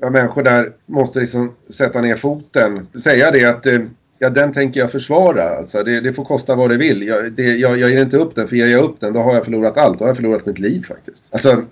[0.02, 2.88] ja, människor där måste liksom sätta ner foten.
[3.04, 3.80] Säga det att eh,
[4.20, 5.50] ja, den tänker jag försvara.
[5.50, 7.08] Alltså, det, det får kosta vad det vill.
[7.08, 9.34] Jag, det, jag, jag ger inte upp den, för ger jag upp den då har
[9.34, 10.00] jag förlorat allt.
[10.00, 11.30] Då har jag förlorat mitt liv faktiskt.
[11.32, 11.64] Alltså,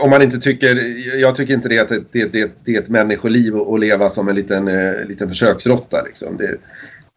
[0.00, 0.76] om man inte tycker,
[1.16, 4.34] jag tycker inte det att det, det, det, är ett människoliv att leva som en
[4.34, 6.02] liten, eh, liten försöksråtta.
[6.02, 6.36] Liksom.
[6.36, 6.56] Det,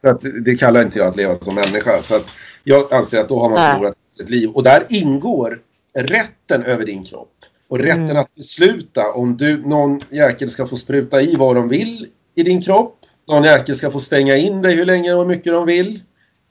[0.01, 1.91] för att, det kallar inte jag att leva som människa.
[2.01, 4.50] Så att jag anser att då har man förlorat sitt liv.
[4.50, 5.60] Och där ingår
[5.93, 7.34] rätten över din kropp.
[7.67, 8.17] Och rätten Mm.
[8.17, 12.62] att besluta om du, någon jäkel ska få spruta i vad de vill i din
[12.62, 12.97] kropp.
[13.28, 16.02] Någon jäkel ska få stänga in dig hur länge och hur mycket de vill.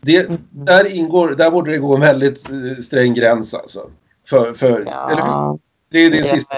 [0.02, 0.38] Det, Mm.
[0.50, 3.80] där, ingår, där borde det gå en väldigt eh, sträng gräns alltså.
[4.28, 5.30] För, för, eller hur?
[5.30, 5.58] Ja,
[5.90, 6.54] Det är din sista,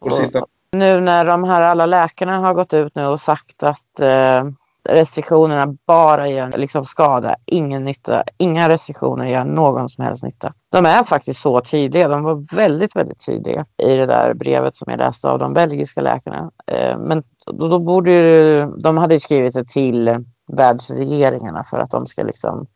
[0.00, 4.00] vår sista Nu när de här alla läkarna har gått ut nu och sagt att
[4.00, 4.44] eh,
[4.88, 8.22] restriktionerna bara gör liksom skada, ingen nytta.
[8.38, 10.52] Inga restriktioner gör någon som helst nytta.
[10.72, 12.08] De är faktiskt så tydliga.
[12.08, 16.00] De var väldigt, väldigt tydliga i det där brevet som jag läste av de belgiska
[16.00, 16.50] läkarna.
[16.66, 22.06] Eh, men då, då borde ju, de hade skrivit det till världsregeringarna för att de
[22.06, 22.66] ska liksom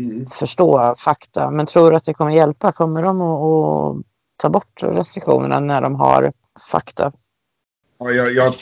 [0.00, 0.26] Mm.
[0.26, 1.50] förstå fakta.
[1.50, 2.72] Men tror du att det kommer hjälpa?
[2.72, 6.32] Kommer de att, att ta bort restriktionerna när de har
[6.70, 7.12] fakta?
[7.98, 8.54] Ja, jag, jag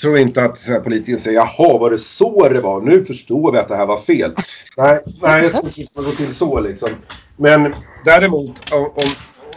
[0.00, 2.80] tror inte att så här, politiker säger jaha, var det så det var?
[2.80, 4.34] Nu förstår vi att det här var fel.
[4.76, 6.88] Nej, nej jag tror inte det går gå till så liksom.
[7.36, 9.10] Men däremot, om, om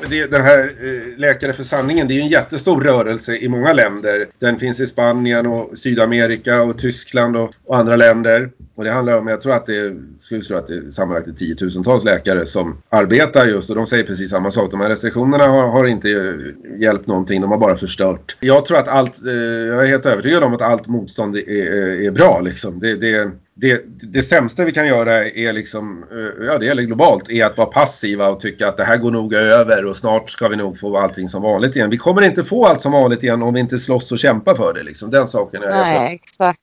[0.09, 3.73] det, den här eh, Läkare för sanningen, det är ju en jättestor rörelse i många
[3.73, 4.27] länder.
[4.39, 8.49] Den finns i Spanien och Sydamerika och Tyskland och, och andra länder.
[8.75, 11.38] Och det handlar om, jag tror att det är, skulle tro att det är sammanlagt
[11.38, 14.71] tiotusentals läkare som arbetar just och de säger precis samma sak.
[14.71, 16.38] De här restriktionerna har, har inte
[16.79, 18.38] hjälpt någonting, de har bara förstört.
[18.39, 22.01] Jag tror att allt, eh, jag är helt övertygad om att allt motstånd är, är,
[22.01, 22.79] är bra liksom.
[22.79, 23.31] Det, det,
[23.62, 27.58] det, det sämsta vi kan göra är liksom, eh, ja det gäller globalt, är att
[27.58, 30.80] vara passiva och tycka att det här går nog över och snart ska vi nog
[30.80, 31.89] få allting som vanligt igen.
[31.89, 34.74] Vi kommer inte få allt som vanligt igen om vi inte slåss och kämpar för
[34.74, 35.10] det liksom.
[35.10, 36.60] Den saken är jag Nej, exakt.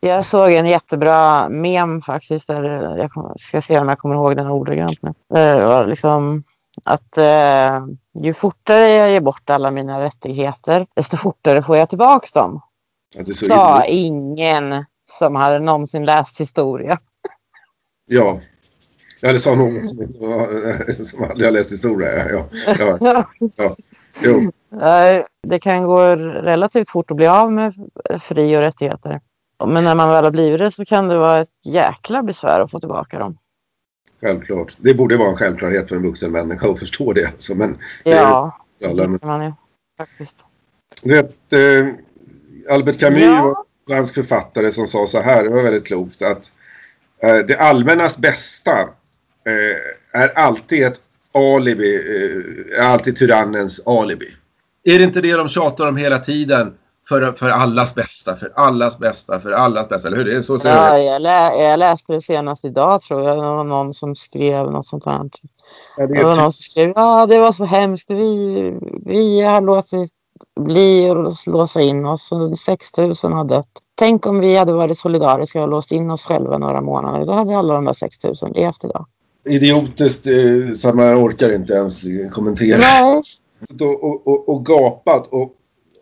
[0.00, 2.46] Jag såg en jättebra mem faktiskt.
[2.46, 2.62] Där
[2.98, 5.12] jag ska se om jag kommer ihåg den ordagrant nu.
[5.60, 6.42] Var liksom
[6.84, 7.86] att eh,
[8.24, 12.60] ju fortare jag ger bort alla mina rättigheter, desto fortare får jag tillbaka dem.
[13.48, 14.84] Sa ingen
[15.18, 16.98] som hade någonsin läst historia.
[18.06, 18.40] Ja.
[19.20, 22.28] Det sa någon som, inte var, som aldrig har läst historia.
[22.28, 22.46] Ja,
[22.78, 23.24] ja, ja,
[23.56, 23.76] ja.
[24.22, 24.52] Jo.
[24.80, 27.74] Eh, Det kan gå relativt fort att bli av med
[28.20, 29.20] fri och rättigheter.
[29.66, 32.70] Men när man väl har blivit det så kan det vara ett jäkla besvär att
[32.70, 33.38] få tillbaka dem.
[34.20, 34.76] Självklart.
[34.78, 37.26] Det borde vara en självklarhet för en vuxen människa att förstå det.
[37.26, 39.52] Alltså, men är Ja, det tycker man ju
[39.98, 40.44] faktiskt.
[41.02, 41.94] du vet, eh,
[42.74, 43.64] Albert Camus Ja.
[43.86, 46.52] Fransk författare som sa så här, det var väldigt klokt, att
[47.22, 51.00] eh, det allmännas bästa eh, är alltid ett
[51.34, 54.28] alibi, eh, är alltid tyrannens alibi.
[54.84, 56.74] Är det inte det de tjatar om hela tiden?
[57.08, 60.24] För, för allas bästa, för allas bästa, för allas bästa, eller hur?
[60.24, 63.36] Det är så ser Ja, jag, lä jag läste det senast idag tror jag.
[63.36, 65.30] Det var någon som skrev något sånt här.
[65.96, 68.10] Ja, det Det var någon som skrev ja det var så hemskt.
[68.10, 68.52] Vi,
[69.06, 70.10] vi har låtit
[70.60, 72.32] bli att låsa in oss.
[72.32, 73.68] och 6 000 har dött.
[73.94, 77.26] Tänk om vi hade varit solidariska och låst in oss själva några månader.
[77.26, 79.06] Då hade alla de där 6 000 levt idag.
[79.48, 82.02] idiotiskt eh, så man orkar inte ens
[82.32, 82.78] kommentera.
[82.78, 83.20] Nej.
[83.80, 85.52] Och, och, och, och gapat och,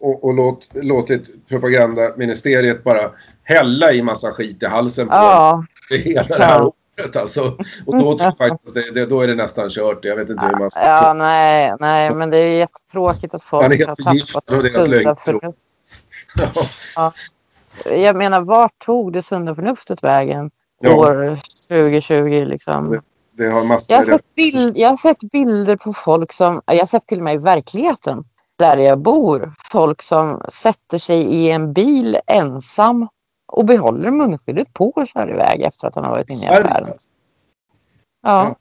[0.01, 3.11] och, och låt, låtit propagandaministeriet bara
[3.43, 5.65] hälla i massa skit i halsen på Ja.
[6.05, 6.73] hela det här.
[7.01, 7.57] Året alltså.
[7.87, 10.05] Och då tror jag faktiskt det, det, då är det nästan kört.
[10.05, 10.81] Jag vet inte hur man ska...
[10.81, 15.59] Ja, nej, nej, men det är jättetråkigt att folk har tappat av deras sunda förnuft.
[17.85, 20.51] Jag menar, vart tog det sunda förnuftet vägen
[20.83, 20.97] Ja.
[20.97, 23.01] år 2020 liksom?
[23.37, 26.79] Det har massor Jag har, sett bild, jag har sett bilder på folk som, jag
[26.79, 28.25] har sett till och med i verkligheten
[28.59, 33.09] där jag bor, folk som sätter sig i en bil ensam
[33.53, 36.89] och behåller munskyddet på och kör iväg efter att han har varit inne i affären.
[38.23, 38.57] Ja.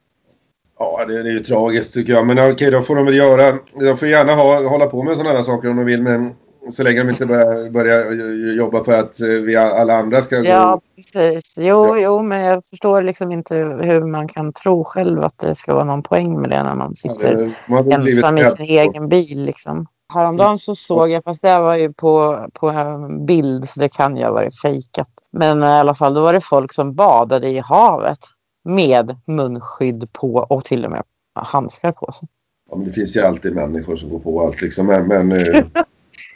[0.80, 2.27] Ja, det, det är ju tragiskt tycker jag.
[2.27, 3.58] Men okej, då får de väl göra...
[3.80, 6.01] De får gärna ha, hålla på med sådana här saker om de vill.
[6.01, 6.34] Men
[6.69, 8.12] så länge de inte börjar, börjar
[8.56, 10.45] jobba för att eh, vi alla andra ska gå...
[10.45, 11.54] Ja, precis.
[11.58, 11.97] Jo, Ja.
[11.97, 15.84] jo, men jag förstår liksom inte hur man kan tro själv att det ska vara
[15.84, 19.10] någon poäng med det när man Ja, sitter det- väl blivit ensam i sin egen
[19.10, 19.45] bil.
[19.45, 19.88] Liksom.
[20.13, 24.17] Häromdagen så såg jag, fast det var ju på, på en bild så det kan
[24.17, 25.10] ju ha varit fejkat.
[25.32, 28.19] Men i alla fall, då var det folk som badade i havet
[28.63, 32.28] med munskydd på och till och med handskar på sig.
[32.69, 34.86] Ja, men det finns ju alltid människor som går på allt liksom.
[34.86, 35.08] Men...
[35.08, 35.65] men eh,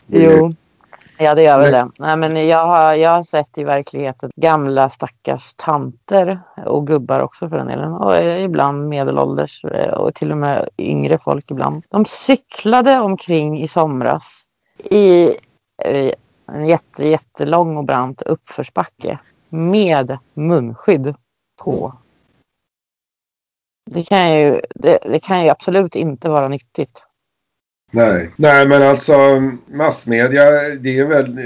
[0.07, 0.51] Jo.
[1.17, 1.91] Ja, det gör väl det.
[1.99, 7.49] Nej, men jag, har, jag har sett i verkligheten gamla stackars tanter och gubbar också
[7.49, 7.93] för den delen.
[7.93, 11.83] Och eh, ibland medelålders eh, och till och med yngre folk ibland.
[11.89, 14.43] De cyklade omkring i somras
[14.83, 15.25] i
[15.83, 16.11] eh,
[16.47, 21.15] en jätte, jättelång och brant uppförsbacke med munskydd
[21.63, 21.93] på.
[23.91, 27.04] Det kan ju, det, det kan ju absolut inte vara nyttigt.
[27.95, 28.29] Nej.
[28.35, 29.13] Nej, men alltså
[29.71, 30.43] massmedia,
[30.79, 31.39] det är väl,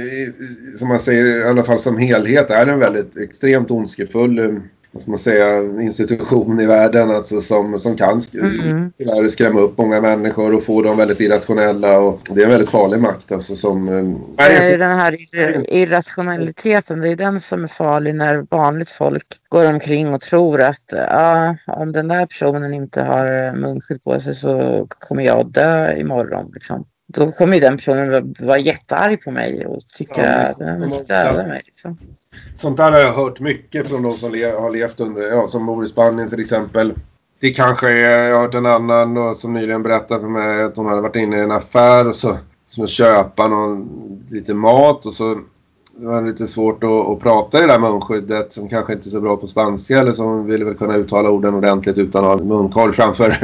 [0.78, 5.12] som man säger, i alla fall som helhet, är en väldigt extremt ondskefull vad ska
[5.12, 9.30] man säga, institution i världen alltså som, som kan Mm.
[9.30, 13.00] skrämma upp många människor och få dem väldigt irrationella och det är en väldigt farlig
[13.00, 13.90] makt alltså som...
[13.90, 14.04] eh,
[14.38, 18.90] Det är ju den här ir- irrationaliteten, det är den som är farlig när vanligt
[18.90, 24.20] folk går omkring och tror att ja, om den där personen inte har munskydd på
[24.20, 26.52] sig så kommer jag dö imorgon.
[26.54, 26.86] Liksom.
[27.14, 31.06] Då kommer ju den personen vara, jättearg på mig och tycka Ja, att den vill
[31.08, 31.62] döda mig.
[31.66, 31.98] Liksom.
[32.56, 35.66] Sånt där har jag hört mycket från de som le- har levt under, ja som
[35.66, 36.94] bor i Spanien till exempel.
[37.40, 40.78] Det kanske är, jag har hört en annan då, som nyligen berättade för mig att
[40.78, 43.90] hon hade varit inne i en affär och så, så köpa någon,
[44.30, 45.42] lite mat och så
[46.08, 49.12] var det lite svårt att, att prata i det där munskyddet som kanske inte är
[49.12, 52.46] så bra på spanska eller som ville väl kunna uttala orden ordentligt utan att ha
[52.48, 53.36] munkorg framför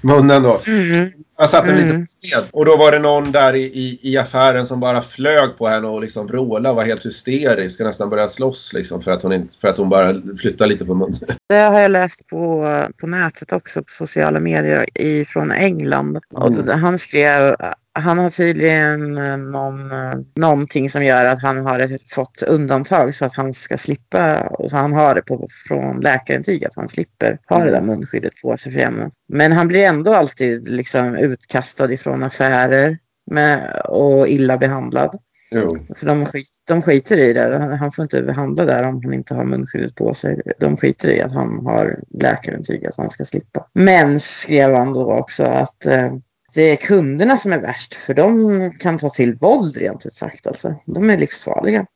[0.00, 0.60] munnen då.
[0.66, 1.10] Mm.
[1.38, 1.84] Jag satte Mm.
[1.86, 2.44] lite på sned.
[2.52, 5.88] Och då var det någon där i, i, i affären som bara flög på henne
[5.88, 9.32] och liksom vrålade och var helt hysterisk och nästan började slåss liksom för att hon,
[9.32, 11.18] inte, för att hon bara flyttade lite på munnen.
[11.48, 12.66] Det har jag läst på,
[13.00, 16.18] på nätet också, på sociala medier i, från England.
[16.34, 16.80] Och Mm.
[16.80, 17.54] han skrev,
[17.94, 23.24] han har tydligen eh, någon, eh, någonting som gör att han har fått undantag så
[23.24, 27.38] att han ska slippa, och så han har det på, från läkarintyg att han slipper
[27.48, 29.10] ha det där munskyddet på sig för jämna.
[29.28, 32.98] Men han blir ändå alltid liksom utkastad ifrån affärer
[33.30, 35.18] med, och illa behandlad.
[35.50, 35.78] Jo.
[35.96, 37.58] För de, skit, de skiter i det.
[37.58, 40.40] Han, han får inte handla där om han inte har munskyddet på sig.
[40.58, 43.66] De skiter i att han har läkarintyg att han ska slippa.
[43.72, 46.12] Men skrev han då också att eh,
[46.54, 50.46] det är kunderna som är värst för de kan ta till våld rent ut sagt.
[50.46, 50.74] Alltså.
[50.86, 51.86] De är livsfarliga.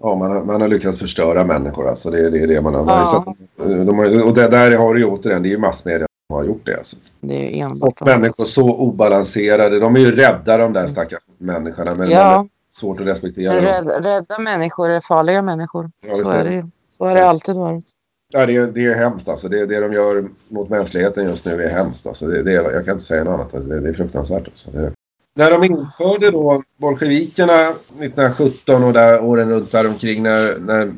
[0.00, 2.10] Ja, man har, man har lyckats förstöra människor alltså.
[2.10, 2.86] Det, är- det är det man har.
[2.86, 3.24] Ja.
[3.56, 6.36] sett, de har, och det där har du ju återigen, det är ju massmedia som
[6.36, 6.96] har gjort det alltså.
[7.20, 9.80] Det är enbart Och människor så obalanserade.
[9.80, 11.94] De är ju rädda de där stackars människorna.
[11.94, 12.46] Men Ja.
[12.72, 13.54] svårt att respektera.
[13.56, 15.90] Rädda, rädda människor är farliga människor.
[16.06, 16.62] Ja, Så är det ju.
[16.98, 17.84] Så har det alltid varit.
[18.32, 19.48] Ja, det, är, det är hemskt alltså.
[19.48, 22.06] Det, det de gör mot mänskligheten just nu är hemskt.
[22.06, 22.26] Alltså.
[22.26, 23.54] Det, det, jag kan inte säga något annat.
[23.54, 23.70] Alltså.
[23.70, 24.48] Det, det är fruktansvärt.
[24.48, 24.70] Alltså.
[24.70, 24.92] Det,
[25.34, 30.92] när de införde då bolsjevikerna 1917 och där, åren runt där omkring när, när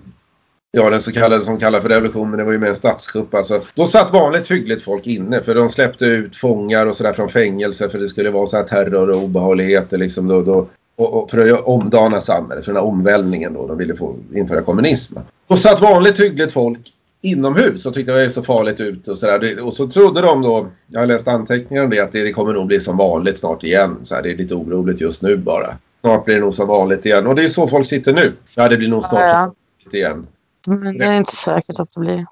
[0.77, 3.61] Ja, den så kallade som kallas för revolutionen, det var ju mer en statskupp alltså.
[3.75, 7.89] Då satt vanligt hyggligt folk inne för de släppte ut fångar och sådär från fängelse
[7.89, 10.29] för det skulle vara så här terror och obehagligheter liksom.
[10.29, 13.67] Då, då, och, och för att omdana samhället, för den här omvälvningen då.
[13.67, 15.19] De ville få införa kommunism.
[15.47, 16.93] Då satt vanligt hyggligt folk
[17.25, 19.67] inomhus och tyckte det var så farligt ut och sådär.
[19.67, 22.67] Och så trodde de då, jag har läst anteckningar om det, att det kommer nog
[22.67, 23.97] bli som vanligt snart igen.
[24.03, 25.77] Så här, det är lite oroligt just nu bara.
[26.01, 27.27] Snart blir det nog som vanligt igen.
[27.27, 28.33] Och det är så folk sitter nu.
[28.57, 29.45] Ja, det blir nog snart Ja, ja.
[29.45, 30.27] som vanligt igen.
[30.67, 32.27] Men det är inte säkert att det blir.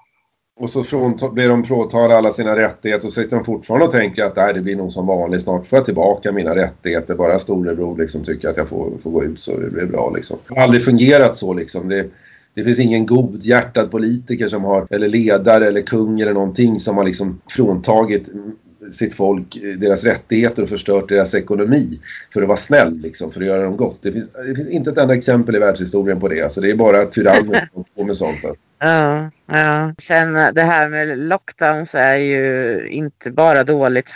[0.59, 0.83] Och så
[1.31, 4.53] blir de fråntagna alla sina rättigheter och så sitter de fortfarande och tänker att nej,
[4.53, 5.41] det blir nog som vanligt.
[5.41, 7.15] Snart får jag tillbaka mina rättigheter.
[7.15, 10.37] Bara storebror liksom tycker att jag får, får gå ut så det blir bra liksom.
[10.47, 11.89] Det har aldrig fungerat så liksom.
[11.89, 12.05] Det,
[12.53, 17.03] det finns ingen godhjärtad politiker som har, eller ledare eller kung eller någonting som har
[17.03, 18.31] liksom fråntagit
[18.91, 21.99] sitt folk eh, deras rättigheter och förstört deras ekonomi
[22.33, 23.97] för att vara snäll liksom, för att göra dem gott.
[24.01, 26.41] Det finns, det finns inte ett enda exempel i världshistorien på det.
[26.41, 28.39] Alltså, det är bara tyranner som går på med sånt.
[28.85, 29.93] Ja, ja.
[29.97, 34.11] Sen det här med lockdowns är ju inte bara dåligt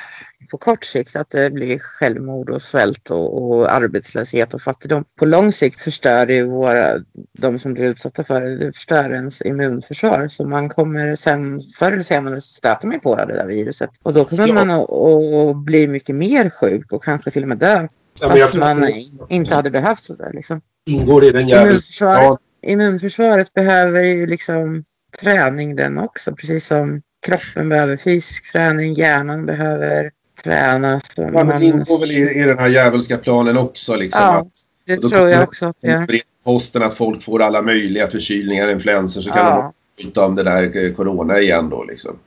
[0.51, 5.05] på kort sikt att det blir självmord och svält och, och arbetslöshet och fattigdom.
[5.19, 7.03] På lång sikt förstör det våra,
[7.37, 10.27] de som blir utsatta för det, det förstör ens immunförsvar.
[10.27, 13.89] Så man kommer sen förr eller senare stöta mig på det där viruset.
[14.03, 14.53] Och då kommer Ja.
[14.53, 17.87] man att, bli mycket mer sjuk och kanske till och med dö.
[18.21, 18.89] Ja, Fast man att
[19.29, 20.61] inte hade behövt sådär liksom.
[20.85, 21.63] det ingår i den jävla...
[21.65, 24.83] Immunförsvaret, immunförsvaret behöver ju liksom
[25.21, 26.35] träning den också.
[26.35, 30.11] Precis som kroppen behöver fysisk träning, hjärnan behöver
[30.43, 31.03] tränas.
[31.17, 34.23] och Ja, man- det ingår väl i, i den här djävulska planen också liksom.
[34.23, 34.47] Ja, att,
[34.85, 36.21] det tror jag också att det är.
[36.43, 39.73] posten att folk får alla möjliga förkylningar, influensor så kan Ja.
[39.97, 42.19] de byta om det där eh, corona igen då liksom.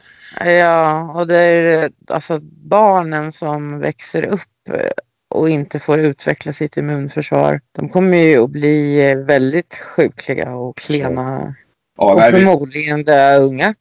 [0.44, 4.90] Ja, och det är alltså barnen som växer upp eh,
[5.35, 7.61] och inte får utveckla sitt immunförsvar.
[7.73, 11.55] De kommer ju att bli eh, väldigt sjukliga och klena
[11.99, 13.75] Ja, och förmodligen dö unga.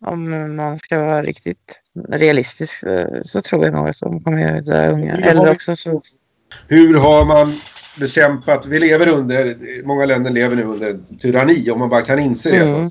[0.00, 4.66] Om man ska vara riktigt realistisk eh, så tror jag nog att de kommer att
[4.66, 5.16] dö unga.
[5.16, 6.02] Eller också så...
[6.68, 7.52] Hur har man
[8.00, 12.50] bekämpat, vi lever under, många länder lever nu under tyranni om man bara kan inse
[12.50, 12.56] det.
[12.56, 12.88] Mm.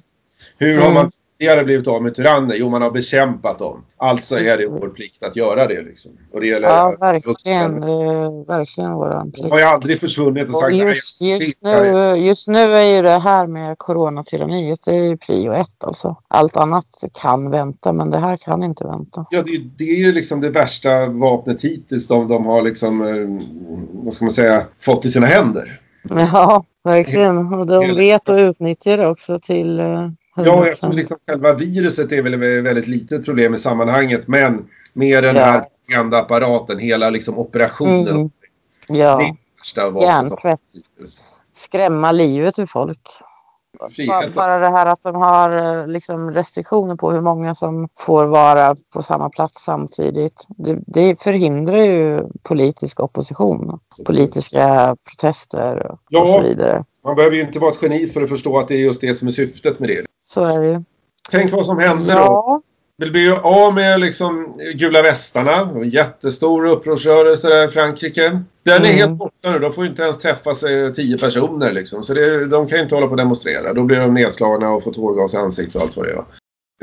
[0.58, 0.94] Hur har Mm.
[0.94, 1.10] man
[1.42, 2.56] tidigare blivit av med tyranner?
[2.56, 3.84] Jo, man har bekämpat dem.
[3.98, 6.12] Alltså är det vår plikt att göra det liksom.
[6.34, 7.82] Och det gäller, Ja, verkligen.
[7.82, 9.52] Det är verkligen De plikt.
[9.52, 13.02] har ju aldrig försvunnit och Och sagt just, nej, just, nu, just nu är ju
[13.02, 16.16] det här med coronatyranniet, det är ju prio ett alltså.
[16.28, 16.86] Allt annat
[17.22, 19.26] kan vänta, men det här kan inte vänta.
[19.30, 23.02] Ja, det, är- det är ju liksom det värsta vapnet hittills de, de har liksom,
[23.02, 23.46] eh,
[24.04, 25.80] vad ska man säga, fått i sina händer.
[26.10, 27.54] Ja, verkligen.
[27.54, 30.66] Och de vet att utnyttja det också till eh, Ja, 100%.
[30.68, 35.36] eftersom liksom själva viruset är väl ett väldigt litet problem i sammanhanget, men med den
[35.36, 35.42] Ja.
[35.44, 38.08] här propagandaapparaten, hela liksom operationen.
[38.08, 38.26] Mm.
[38.90, 39.36] Är Ja,
[39.76, 40.60] det har hjärntvätt.
[41.54, 43.00] skrämma livet ur folk.
[44.08, 48.26] Bara, bara det här att de har eh, liksom restriktioner på hur många som får
[48.26, 50.46] vara på samma plats samtidigt.
[50.50, 56.26] Det, det förhindrar ju politisk opposition, politiska protester och Ja.
[56.26, 56.84] så vidare.
[57.04, 59.14] Man behöver ju inte vara ett geni för att förstå att det är just det
[59.14, 60.06] som är syftet med det.
[60.34, 60.84] Så är det.
[61.32, 62.22] Tänk vad som händer då.
[62.22, 62.62] Ja,
[62.98, 65.84] Vi blir ju av med liksom gula västarna.
[65.86, 68.42] Jättestor upprorsrörelse där i Frankrike.
[68.66, 68.98] Den är Mm.
[68.98, 69.60] helt borta nu.
[69.60, 72.04] De får ju inte ens träffas eh, tio personer liksom.
[72.04, 73.74] Så det, de kan ju inte hålla på och demonstrera.
[73.74, 76.24] Då blir de nedslagna och får tårgas i ansiktet och allt vad det är.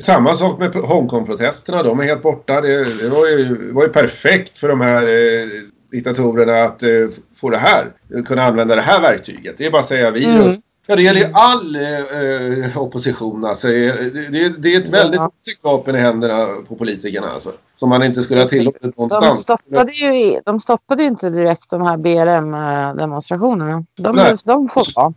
[0.00, 1.82] Samma sak med Hongkong-protesterna.
[1.82, 2.60] De är helt borta.
[2.60, 5.46] Det, det var, ju, var ju perfekt för de här eh,
[5.90, 6.88] diktatorerna att eh,
[7.36, 7.92] få det här.
[8.26, 9.54] Kunna använda det här verktyget.
[9.58, 10.28] Det är bara att säga virus.
[10.28, 10.52] Mm.
[10.90, 13.44] Ja, det gäller ju all eh, opposition.
[13.44, 13.68] Alltså.
[13.68, 13.92] Det,
[14.32, 15.26] det, det är ett väldigt Ja.
[15.42, 17.26] otäckt vapen i händerna på politikerna.
[17.26, 19.42] Alltså, som man inte skulle ha tillåtit de någonstans.
[19.42, 23.84] stoppade ju de stoppade ju inte direkt de här BLM-demonstrationerna.
[23.98, 24.36] De, Nej.
[24.44, 25.14] de får vara.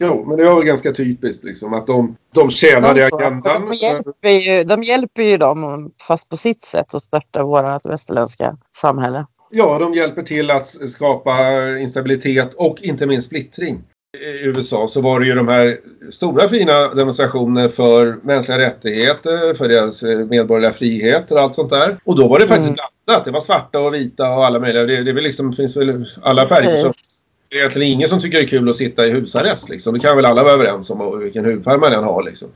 [0.00, 3.68] Jo, men det var väl ganska typiskt liksom, att de, de tjänade De, får- agendan.
[3.70, 8.56] de, hjälper ju, de hjälper ju dem, fast på sitt sätt, att störta vårt västerländska
[8.76, 9.26] samhälle.
[9.50, 11.32] Ja, de hjälper till att skapa
[11.80, 13.82] instabilitet och inte minst splittring.
[14.20, 15.78] I USA så var det ju de här
[16.10, 21.96] stora fina demonstrationer för mänskliga rättigheter, för deras eh, medborgerliga friheter och allt sånt där.
[22.04, 22.78] Och då var det faktiskt Mm.
[23.06, 23.24] blandat.
[23.24, 24.84] Det var svarta och vita och alla möjliga.
[24.84, 26.82] Det, det väl liksom, finns väl alla färger.
[26.84, 27.20] Precis.
[27.48, 29.68] det är egentligen ingen som tycker det är kul att sitta i husarrest.
[29.68, 29.94] Liksom.
[29.94, 32.22] Det kan väl alla vara överens om vilken hudfärg man än har.
[32.22, 32.48] Liksom.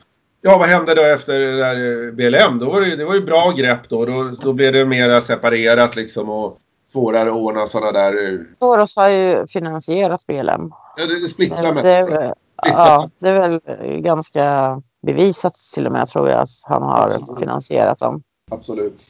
[0.43, 2.59] Ja, vad hände då efter det där eh, BLM?
[2.59, 4.05] Då var det, det var ju bra grepp då.
[4.05, 6.59] Då, då blev det mer separerat liksom och
[6.93, 8.33] svårare att ordna sådana där...
[8.33, 10.71] eh, Soros har ju finansierat BLM.
[10.97, 12.33] Ja, det, det splittrar väl-
[12.63, 13.61] ja, det är väl
[14.01, 14.77] ganska
[15.07, 18.23] bevisat till och med tror jag att han har finansierat dem.
[18.51, 19.01] Absolut.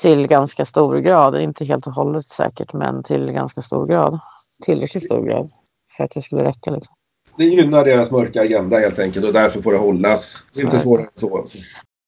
[0.00, 4.20] Till ganska stor grad, inte helt och hållet säkert men till ganska stor grad.
[4.64, 5.50] Tillräckligt stor grad
[5.96, 6.70] för att det skulle räcka.
[6.70, 6.94] Liksom.
[7.36, 10.42] Det gynnar deras mörka agenda helt enkelt och därför får det hållas.
[10.54, 11.44] Det är inte svårare än så.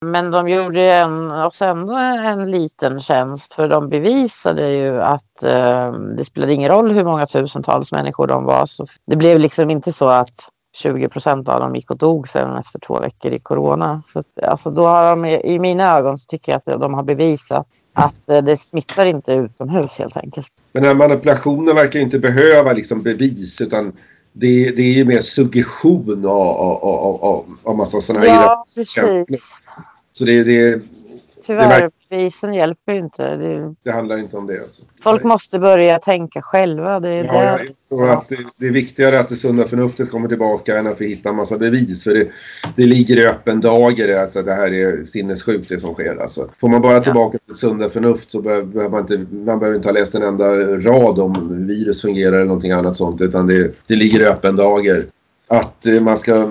[0.05, 5.92] Men de gjorde en, oss ändå en liten tjänst för de bevisade ju att eh,
[5.92, 8.66] det spelade ingen roll hur många tusentals människor de var.
[8.66, 12.57] Så det blev liksom inte så att 20 procent av dem gick och dog sen
[12.57, 14.03] efter två veckor i corona.
[14.07, 17.66] Så, alltså då har de, I mina ögon så tycker jag att de har bevisat
[17.92, 20.48] att eh, det smittar inte utomhus helt enkelt.
[20.72, 23.92] Men den här manipulationen verkar inte behöva liksom bevis utan
[24.32, 28.66] det, det är ju mer suggestion av, av, av, av, av massa sådana här Ja,
[28.74, 29.61] precis.
[30.22, 30.82] Så det, det,
[31.46, 33.36] Tyvärr, bevisen hjälper ju inte.
[33.36, 34.54] Det, det handlar inte om det.
[34.54, 34.82] Alltså.
[35.02, 37.00] folk måste börja tänka själva.
[37.00, 37.38] Det är Ja, det.
[37.38, 41.00] jag tror att det, det är viktigare att det sunda förnuftet kommer tillbaka än att
[41.00, 42.04] vi hittar en massa bevis.
[42.04, 42.28] För det,
[42.76, 46.16] det ligger i öppen dager att det här är sinnessjukt det som sker.
[46.16, 46.50] Alltså.
[46.60, 49.92] Får man bara tillbaka till sunda förnuft så behöver man inte, man behöver inte ha
[49.92, 53.20] läst en enda rad om virus fungerar eller någonting annat sånt.
[53.20, 55.04] Utan det, det ligger i öppen dager.
[55.48, 56.50] Att eh, man ska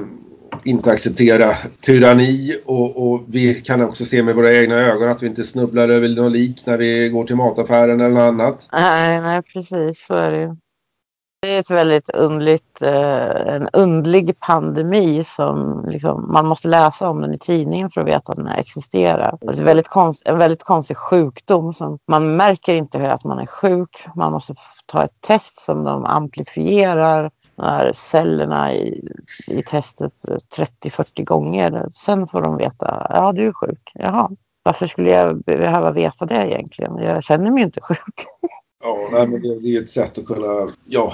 [0.64, 5.28] inte acceptera tyranni och, och vi kan också se med våra egna ögon att vi
[5.28, 8.70] inte snubblar över något lik när vi går till mataffären eller något annat.
[8.72, 10.56] Nej, nej, precis så är det ju.
[11.42, 17.22] Det är ett väldigt undligt, eh, en undlig pandemi som liksom, man måste läsa om
[17.22, 19.38] den i tidningen för att veta att den existerar.
[19.42, 23.40] Det är ett väldigt konst, en väldigt konstig sjukdom som man märker inte att man
[23.40, 24.06] är sjuk.
[24.16, 24.54] Man måste
[24.86, 27.32] ta ett test som de amplifierar
[27.62, 29.10] här cellerna i,
[29.48, 30.14] i testet
[30.84, 31.90] 30-40 gånger.
[31.94, 33.92] Sen får de veta, ja du är sjuk.
[33.94, 34.30] Jaha,
[34.64, 36.98] varför skulle jag behöva veta det egentligen?
[36.98, 38.16] Jag känner mig inte sjuk.
[38.84, 41.14] Ja, nej, men det, det är ett sätt att kunna ja,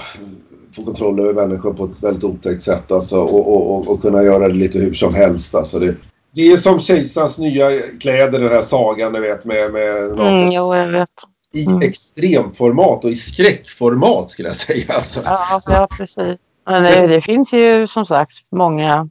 [0.76, 4.22] få kontroll över människor på ett väldigt otäckt sätt alltså, och, och, och, och kunna
[4.22, 5.54] göra det lite hur som helst.
[5.54, 5.94] Alltså, det,
[6.34, 7.70] det är som kejsarens nya
[8.00, 11.08] kläder, den här sagan du vet med, med Mm, jo, jag vet.
[11.54, 11.82] I mm.
[11.82, 14.94] extremformat och i skräckformat skulle jag säga.
[14.94, 15.20] Alltså.
[15.24, 16.38] Ja, ja precis.
[16.66, 19.08] Men det, det finns ju som sagt många,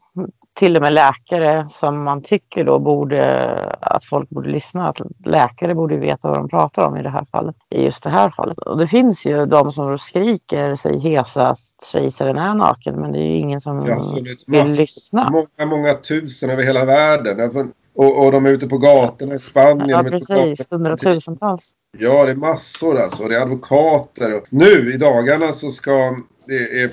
[0.58, 4.90] till och med läkare som man tycker då borde, att folk borde lyssna.
[4.90, 7.56] Att läkare borde veta vad de pratar om i det här fallet.
[7.70, 8.58] I just det här fallet.
[8.58, 11.60] Och det finns ju de som skriker sig hesa att
[11.92, 15.30] kejsaren är naken men det är ju ingen som funnits vill massor, lyssna.
[15.32, 17.72] många, många tusen över hela världen.
[17.96, 19.90] Och, och de är ute på gatorna i Spanien.
[19.90, 21.72] Ja precis, hundratusentals.
[21.98, 23.28] Ja, det är massor alltså.
[23.28, 24.42] Det är advokater.
[24.50, 26.90] Nu i dagarna så ska det är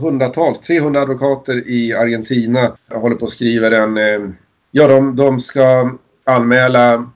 [0.00, 2.76] hundratals, 300 advokater i Argentina.
[2.90, 3.98] Håller på att skriva en...
[3.98, 4.30] Eh,
[4.70, 5.90] ja, de, de ska
[6.24, 7.10] anmäla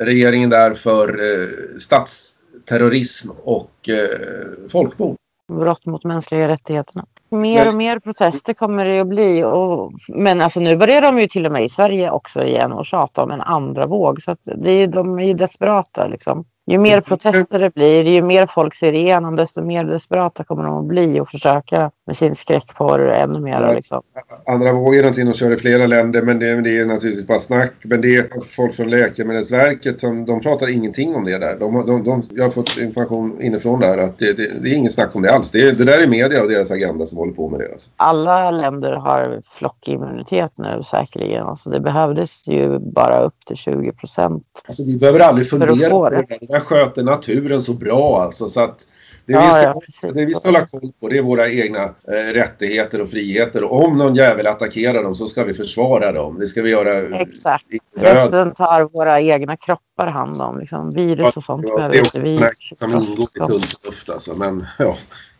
[0.00, 1.48] regeringen där för eh,
[1.78, 5.16] statsterrorism och eh, folkmord.
[5.52, 7.06] brott mot mänskliga rättigheterna.
[7.30, 9.44] Mer och mer protester kommer det att bli.
[9.44, 12.86] Och, men alltså nu börjar de ju till och med i Sverige också igen och
[12.86, 14.22] tjata om en andra våg.
[14.22, 16.44] Så att det är, de är ju desperata liksom.
[16.68, 20.78] Ju mer protester det blir, ju mer folk ser igenom, desto mer desperata kommer de
[20.78, 23.74] att bli och försöka med sin skräckporr ännu mer.
[23.74, 24.02] Liksom.
[24.46, 27.72] Andra vågen är någonting de i flera länder men det, det är naturligtvis bara snack.
[27.82, 31.56] Men det är folk från Läkemedelsverket som de pratar ingenting om det där.
[31.60, 34.92] De, de, de, jag har fått information inifrån där att det, det, det är inget
[34.92, 35.50] snack om det alls.
[35.50, 37.72] Det, där är media och deras agenda som håller på med det.
[37.72, 37.90] Alltså.
[37.96, 41.46] Alla länder har flockimmunitet nu säkerligen.
[41.46, 44.46] Alltså det behövdes ju bara upp till 20 procent.
[44.66, 46.26] Alltså, vi behöver aldrig fundera på det.
[46.58, 46.64] Där.
[46.64, 48.48] Sköter naturen så bra alltså.
[48.48, 48.86] Så att
[49.26, 50.14] det, Ja, vi ska, ja, precis.
[50.14, 53.64] det vi ska hålla koll på det är våra egna eh, rättigheter och friheter.
[53.64, 56.38] Och om någon jävel attackerar dem så ska vi försvara dem.
[56.38, 57.66] Det ska vi göra Exakt.
[57.96, 60.58] Resten tar våra egna kroppar hand om.
[60.58, 63.60] Liksom, virus och sånt Ja, behöver det är inte också vi sådana som ingår i
[63.60, 64.34] sunt alltså.
[64.34, 64.96] Men ja,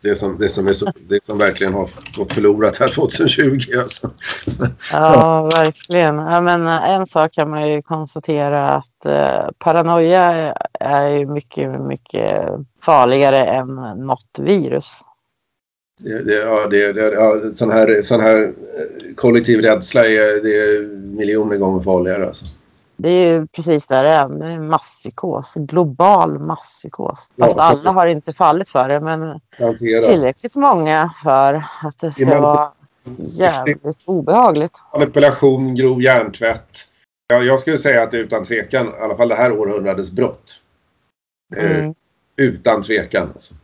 [0.06, 4.10] det som, det som, är så, det som verkligen har gått förlorat här 2020 alltså.
[4.92, 6.16] Ja, verkligen.
[6.16, 11.80] Ja, men eh, en sak kan man ju konstatera att eh, paranoia är ju mycket,
[11.80, 12.48] mycket
[12.82, 13.74] farligare än
[14.06, 15.00] något virus.
[16.00, 20.56] Det, det, ja, det, det, ja, sån, här, sån här eh, kollektiv rädsla är, det
[20.56, 20.82] är
[21.16, 22.44] miljoner gånger farligare alltså.
[22.96, 24.28] Det är ju precis där det är.
[24.28, 25.54] Det är masspsykos.
[25.54, 27.30] Global masspsykos.
[27.36, 29.40] Ja, Fast så- alla har inte fallit för det, men
[29.78, 32.72] tillräckligt många för att det ska Ja, vara
[33.18, 34.82] jävligt obehagligt.
[34.92, 36.78] Manipulation, grov hjärntvätt.
[37.28, 40.62] Ja, jag skulle säga att det utan tvekan, i alla fall det här århundradets brott.
[41.56, 41.94] Eh, Mm,
[42.38, 43.28] Utan tvekan.
[43.34, 43.54] Alltså.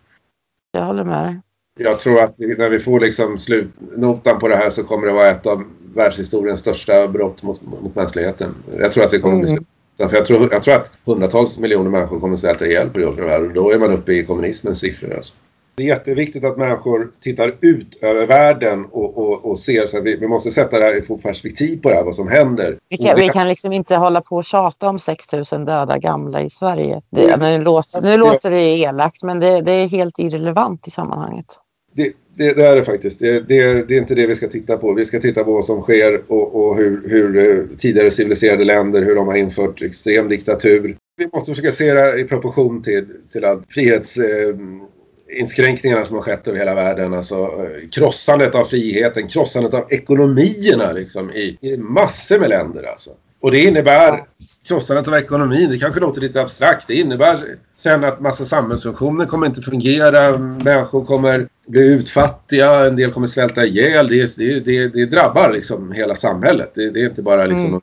[0.72, 1.40] jag håller med dig.
[1.78, 5.28] Jag tror att när vi får liksom slutnotan på det här så kommer det vara
[5.28, 5.64] ett av
[5.94, 8.54] världshistoriens största brott mot, mot mänskligheten.
[8.78, 9.64] Jag tror att det kommer bli Mm.
[9.98, 10.10] slutet.
[10.10, 13.24] För jag tror, jag tror att hundratals miljoner människor kommer svälta ihjäl på grund av
[13.26, 15.14] det här och då är man uppe i kommunismens siffror.
[15.16, 15.34] Alltså.
[15.74, 20.04] Det är jätteviktigt att människor tittar ut över världen och, och, och ser så att
[20.04, 22.78] vi, vi måste sätta det här i få perspektiv på det här, vad som händer.
[22.88, 26.42] Vi kan, vi kan liksom inte hålla på och tjata om 6 000 döda gamla
[26.42, 27.02] i Sverige.
[27.10, 27.40] Det, Mm.
[27.40, 31.46] nu, låter, nu låter det elakt men det, det är helt irrelevant i sammanhanget.
[31.94, 33.20] Det, det, det är det faktiskt.
[33.20, 34.94] Det, det, det är inte det vi ska titta på.
[34.94, 39.02] Vi ska titta på vad som sker och, och hur, hur eh, tidigare civiliserade länder,
[39.02, 40.96] hur de har infört extrem diktatur.
[41.16, 46.48] Vi måste försöka se det i proportion till, till allt frihetsinskränkningarna eh, som har skett
[46.48, 47.14] över hela världen.
[47.14, 52.82] Alltså eh, krossandet av friheten, krossandet av ekonomierna liksom, i, i massor med länder.
[52.82, 53.10] Alltså.
[53.40, 54.24] Och det innebär
[54.68, 56.88] krossandet av ekonomin, det kanske låter lite abstrakt.
[56.88, 57.38] Det innebär
[57.82, 63.64] sen att massa samhällsfunktioner kommer inte fungera, människor kommer bli utfattiga, en del kommer svälta
[63.64, 64.08] ihjäl.
[64.08, 66.72] Det, det, det, det drabbar liksom hela samhället.
[66.74, 67.80] Det, det är inte bara liksom mm.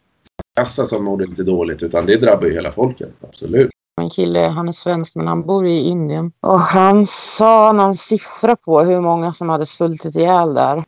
[0.56, 3.70] kassa som mår lite dåligt utan det drabbar ju hela folket, absolut.
[4.02, 6.32] En kille, han är svensk men han bor i Indien.
[6.42, 10.84] Och han sa någon siffra på hur många som hade svultit ihjäl där.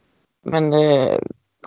[0.45, 1.19] Men det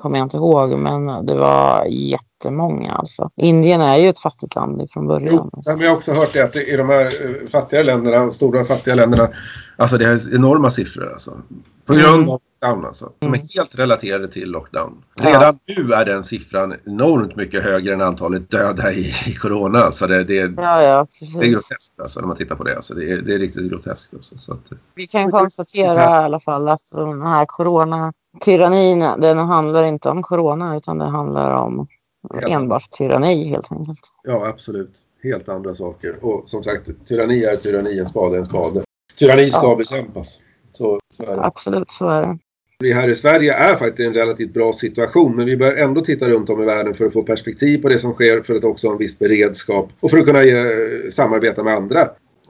[0.05, 3.31] kommer jag inte ihåg, men det var jättemånga alltså.
[3.37, 5.51] Indien är ju ett fattigt land från början.
[5.53, 8.65] Jo, men jag har också hört det att i de här eh, fattiga länderna, stora
[8.65, 9.29] fattiga länderna,
[9.77, 11.39] alltså det är enorma siffror alltså.
[11.87, 12.31] På grund mm.
[12.31, 13.13] av lockdown alltså.
[13.23, 13.49] Som är mm.
[13.55, 15.03] helt relaterade till lockdown.
[15.21, 15.75] Redan ja.
[15.77, 19.93] nu är den siffran enormt mycket högre än antalet döda i, i corona.
[19.93, 21.07] Så det, det, ja, ja,
[21.41, 22.77] det är groteskt alltså när man tittar på det.
[22.77, 22.95] Alltså.
[22.95, 24.15] Det, är, det är riktigt groteskt.
[24.15, 24.39] Alltså.
[24.39, 29.85] Så att, Vi kan konstatera i alla fall att den här corona tyrannin, den handlar
[29.85, 31.87] inte om corona utan det handlar om
[32.35, 34.01] helt enbart tyranni helt enkelt.
[34.23, 34.95] Ja, absolut.
[35.23, 36.17] Helt andra saker.
[36.25, 38.85] Och som sagt, tyranni är tyranni, en spade är en spade.
[39.19, 39.77] Tyranni ska ja.
[39.77, 40.41] bekämpas.
[40.73, 41.43] Så, så är det.
[41.43, 42.39] Absolut, så är det.
[42.79, 46.01] Vi här i Sverige är faktiskt i en relativt bra situation men vi bör ändå
[46.01, 48.65] titta runt om i världen för att få perspektiv på det som sker för att
[48.65, 52.01] också ha en viss beredskap och för att kunna ge, samarbeta med andra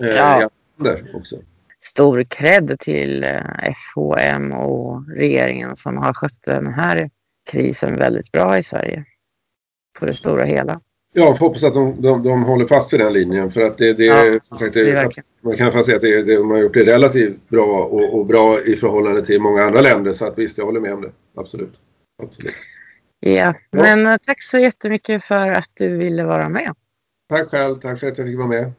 [0.01, 0.51] eh, ja.
[0.79, 1.37] länder också
[1.85, 7.11] stor cred till eh, FHM och regeringen som har skött den här
[7.51, 9.05] krisen väldigt bra i Sverige.
[9.99, 10.81] På det stora hela.
[11.17, 13.93] Ja, jag hoppas att de, de, de håller fast vid den linjen för att det,
[13.93, 15.11] det, ja, sagt, det, det
[15.41, 18.61] man kan säga att det, det, de har gjort det relativt bra och, och, bra
[18.61, 21.13] i förhållande till många andra länder så att visst, jag håller med om det.
[21.37, 21.75] Absolut.
[22.23, 22.55] Absolut.
[23.21, 26.73] Ja, ja, men eh, tack så jättemycket för att du ville vara med.
[27.29, 28.73] Tack själv, tack för att jag fick vara med.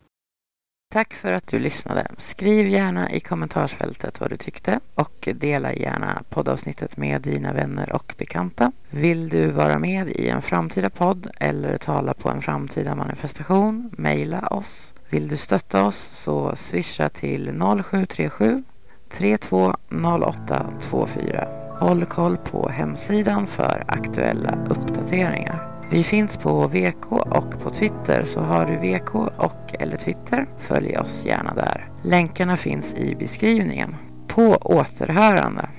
[0.96, 2.08] Tack för att du lyssnade.
[2.18, 8.16] Skriv gärna i kommentarsfältet vad du tyckte och dela gärna poddavsnittet med dina vänner och
[8.18, 8.72] bekanta.
[8.89, 13.91] Vill du vara med i en framtida podd eller tala på en framtida manifestation?
[13.98, 14.93] Mejla oss.
[15.10, 18.64] Vill du stötta oss så swisha till 0737
[19.10, 21.48] 320824.
[21.80, 25.75] Håll koll på hemsidan för aktuella uppdateringar.
[25.96, 30.98] Vi finns på VK och på Twitter så har du VK och eller Twitter, följ
[30.98, 31.89] oss gärna där.
[32.04, 33.96] Länkarna finns i beskrivningen.
[34.28, 35.70] På återhörande!